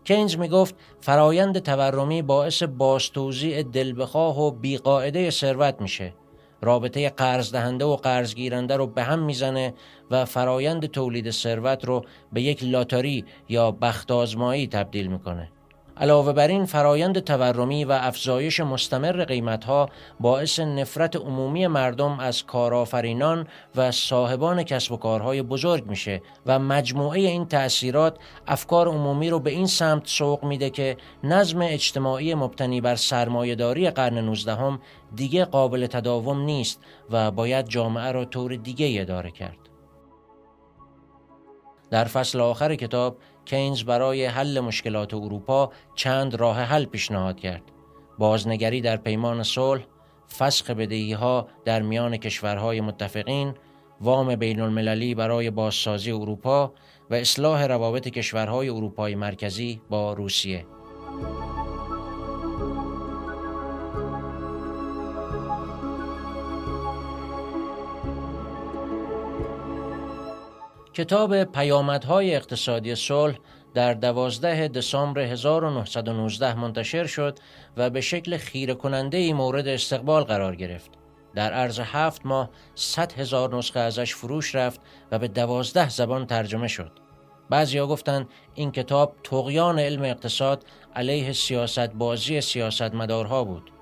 کینز 0.05 0.37
می 0.37 0.49
گفت 0.49 0.75
فرایند 1.01 1.59
تورمی 1.59 2.23
باعث 2.23 2.63
بازتوزیع 2.63 3.63
دلبخواه 3.63 4.41
و 4.41 4.51
بیقاعده 4.51 5.31
ثروت 5.31 5.81
میشه 5.81 6.15
رابطه 6.63 7.11
قرض 7.11 7.53
دهنده 7.53 7.85
و 7.85 7.97
قرض 7.97 8.35
گیرنده 8.35 8.77
رو 8.77 8.87
به 8.87 9.03
هم 9.03 9.19
می‌زنه 9.19 9.75
و 10.11 10.25
فرایند 10.25 10.87
تولید 10.87 11.31
ثروت 11.31 11.85
رو 11.85 12.05
به 12.33 12.43
یک 12.43 12.65
لاتاری 12.65 13.25
یا 13.49 13.71
بخت 13.71 14.11
آزمایی 14.11 14.67
تبدیل 14.67 15.07
می‌کنه. 15.07 15.51
علاوه 15.97 16.33
بر 16.33 16.49
این 16.49 16.65
فرایند 16.65 17.19
تورمی 17.19 17.85
و 17.85 17.93
افزایش 17.93 18.61
مستمر 18.61 19.25
قیمتها 19.25 19.89
باعث 20.21 20.61
نفرت 20.61 21.17
عمومی 21.17 21.67
مردم 21.67 22.21
از 22.21 22.45
کارآفرینان 22.47 23.47
و 23.77 23.91
صاحبان 23.91 24.63
کسب 24.63 24.93
و 24.93 24.97
کارهای 24.97 25.43
بزرگ 25.43 25.87
میشه 25.87 26.23
و 26.47 26.59
مجموعه 26.59 27.21
این 27.21 27.47
تأثیرات 27.47 28.19
افکار 28.47 28.89
عمومی 28.89 29.31
رو 29.31 29.41
به 29.41 29.51
این 29.51 29.67
سمت 29.67 30.07
سوق 30.07 30.45
میده 30.45 30.71
که 30.71 30.97
نظم 31.25 31.63
اجتماعی 31.63 32.35
مبتنی 32.35 32.81
بر 32.81 32.97
سرمایهداری 32.97 33.91
قرن 33.91 34.19
19 34.19 34.79
دیگه 35.15 35.45
قابل 35.45 35.87
تداوم 35.87 36.41
نیست 36.41 36.81
و 37.11 37.31
باید 37.31 37.69
جامعه 37.69 38.13
را 38.13 38.25
طور 38.25 38.57
دیگه 38.57 39.01
اداره 39.01 39.31
کرد. 39.31 39.64
در 41.91 42.05
فصل 42.05 42.41
آخر 42.41 42.75
کتاب 42.75 43.17
کینز 43.45 43.83
برای 43.83 44.27
حل 44.27 44.61
مشکلات 44.61 45.15
اروپا 45.15 45.73
چند 45.95 46.35
راه 46.35 46.61
حل 46.61 46.85
پیشنهاد 46.85 47.41
کرد. 47.41 47.63
بازنگری 48.19 48.81
در 48.81 48.97
پیمان 48.97 49.43
صلح، 49.43 49.83
فسخ 50.39 50.71
بدهی 50.71 51.13
ها 51.13 51.49
در 51.65 51.83
میان 51.83 52.17
کشورهای 52.17 52.81
متفقین، 52.81 53.55
وام 54.01 54.37
بین 54.37 54.61
المللی 54.61 55.15
برای 55.15 55.51
بازسازی 55.51 56.13
اروپا 56.13 56.73
و 57.11 57.15
اصلاح 57.15 57.65
روابط 57.65 58.09
کشورهای 58.09 58.69
اروپای 58.69 59.15
مرکزی 59.15 59.81
با 59.91 60.13
روسیه. 60.13 60.67
کتاب 70.95 71.45
پیامدهای 71.45 72.35
اقتصادی 72.35 72.95
صلح 72.95 73.39
در 73.75 73.95
دوازده 73.95 74.69
دسامبر 74.69 75.21
1919 75.21 76.55
منتشر 76.55 77.07
شد 77.07 77.39
و 77.77 77.91
به 77.91 78.01
شکل 78.01 78.37
خیره 78.37 78.75
کننده 78.75 79.19
ای 79.19 79.33
مورد 79.33 79.69
استقبال 79.69 80.23
قرار 80.25 80.57
گرفت. 80.57 80.91
در 81.35 81.53
عرض 81.53 81.81
هفت 81.81 82.27
ماه 82.27 82.51
100 82.75 83.13
هزار 83.13 83.57
نسخه 83.57 83.81
ازش 83.81 84.15
فروش 84.15 84.55
رفت 84.55 84.81
و 85.11 85.19
به 85.19 85.29
دوازده 85.29 85.89
زبان 85.89 86.27
ترجمه 86.27 86.69
شد. 86.69 86.93
بعضیا 87.51 87.87
گفتند 87.87 88.29
این 88.55 88.73
کتاب 88.73 89.17
تقیان 89.25 89.79
علم 89.79 90.03
اقتصاد 90.03 90.65
علیه 90.97 91.33
سیاست 91.33 91.89
بازی 91.89 92.41
سیاستمدارها 92.41 93.45
بود. 93.45 93.74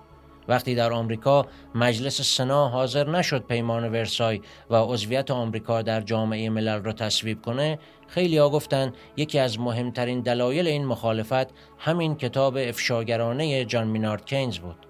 وقتی 0.49 0.75
در 0.75 0.93
آمریکا 0.93 1.47
مجلس 1.75 2.37
سنا 2.37 2.69
حاضر 2.69 3.11
نشد 3.11 3.45
پیمان 3.47 3.93
ورسای 3.93 4.41
و 4.71 4.77
عضویت 4.77 5.31
آمریکا 5.31 5.83
در 5.83 6.01
جامعه 6.01 6.51
ملل 6.51 6.83
را 6.83 6.93
تصویب 6.93 7.43
کنه 7.43 7.79
خیلی 8.07 8.39
ها 8.39 8.51
گفتن 8.51 8.93
یکی 9.17 9.39
از 9.39 9.61
مهمترین 9.61 10.21
دلایل 10.21 10.67
این 10.67 10.85
مخالفت 10.85 11.47
همین 11.79 12.15
کتاب 12.15 12.57
افشاگرانه 12.57 13.65
جان 13.65 13.89
مینارد 13.89 14.25
کینز 14.27 14.59
بود. 14.59 14.87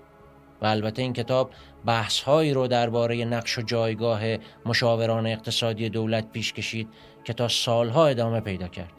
و 0.63 0.67
البته 0.67 1.03
این 1.03 1.13
کتاب 1.13 1.51
بحث 1.87 2.21
هایی 2.21 2.53
رو 2.53 2.67
درباره 2.67 3.25
نقش 3.25 3.59
و 3.59 3.63
جایگاه 3.63 4.21
مشاوران 4.67 5.27
اقتصادی 5.27 5.89
دولت 5.89 6.33
پیش 6.33 6.53
کشید 6.53 6.89
که 7.25 7.33
تا 7.33 7.49
سالها 7.49 8.07
ادامه 8.07 8.41
پیدا 8.41 8.69
کرد. 8.69 8.93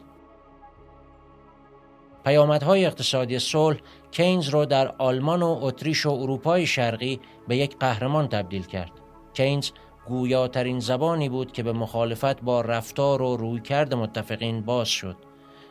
پیامدهای 2.24 2.86
اقتصادی 2.86 3.38
صلح 3.38 3.76
کینز 4.14 4.48
رو 4.48 4.66
در 4.66 4.94
آلمان 4.98 5.42
و 5.42 5.58
اتریش 5.62 6.06
و 6.06 6.10
اروپای 6.10 6.66
شرقی 6.66 7.20
به 7.48 7.56
یک 7.56 7.78
قهرمان 7.78 8.28
تبدیل 8.28 8.62
کرد. 8.62 8.92
کینز 9.32 9.70
گویاترین 10.06 10.80
زبانی 10.80 11.28
بود 11.28 11.52
که 11.52 11.62
به 11.62 11.72
مخالفت 11.72 12.40
با 12.40 12.60
رفتار 12.60 13.22
و 13.22 13.36
رویکرد 13.36 13.94
متفقین 13.94 14.60
باز 14.60 14.88
شد 14.88 15.16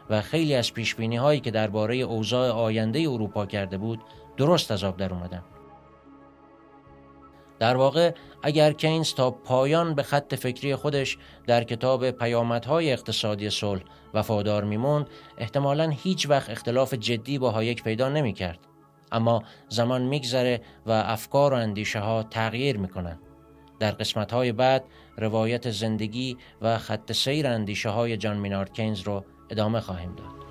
و 0.09 0.21
خیلی 0.21 0.55
از 0.55 0.73
پیشبینی 0.73 1.15
هایی 1.15 1.39
که 1.39 1.51
درباره 1.51 1.95
اوضاع 1.95 2.49
آینده 2.49 2.99
اروپا 2.99 3.45
کرده 3.45 3.77
بود 3.77 3.99
درست 4.37 4.71
از 4.71 4.83
آب 4.83 4.97
در 4.97 5.13
اومدن. 5.13 5.43
در 7.63 7.77
واقع 7.77 8.11
اگر 8.41 8.73
کینز 8.73 9.13
تا 9.13 9.31
پایان 9.31 9.95
به 9.95 10.03
خط 10.03 10.35
فکری 10.35 10.75
خودش 10.75 11.17
در 11.47 11.63
کتاب 11.63 12.11
پیامدهای 12.11 12.93
اقتصادی 12.93 13.49
صلح 13.49 13.81
وفادار 14.13 14.63
میموند 14.63 15.07
احتمالا 15.37 15.89
هیچ 15.89 16.29
وقت 16.29 16.49
اختلاف 16.49 16.93
جدی 16.93 17.37
با 17.37 17.51
هایک 17.51 17.83
پیدا 17.83 18.09
نمی 18.09 18.33
کرد. 18.33 18.59
اما 19.11 19.43
زمان 19.69 20.01
میگذره 20.01 20.61
و 20.85 20.91
افکار 20.91 21.53
و 21.53 21.57
اندیشه 21.57 21.99
ها 21.99 22.23
تغییر 22.23 22.77
می‌کنند. 22.77 23.19
در 23.79 23.91
قسمت 23.91 24.33
های 24.33 24.51
بعد 24.51 24.83
روایت 25.17 25.71
زندگی 25.71 26.37
و 26.61 26.77
خط 26.77 27.11
سیر 27.11 27.47
اندیشه 27.47 27.89
های 27.89 28.17
جان 28.17 28.37
مینارد 28.37 28.73
کینز 28.73 29.01
رو 29.01 29.25
ادامه 29.49 29.79
خواهیم 29.79 30.15
داد. 30.15 30.42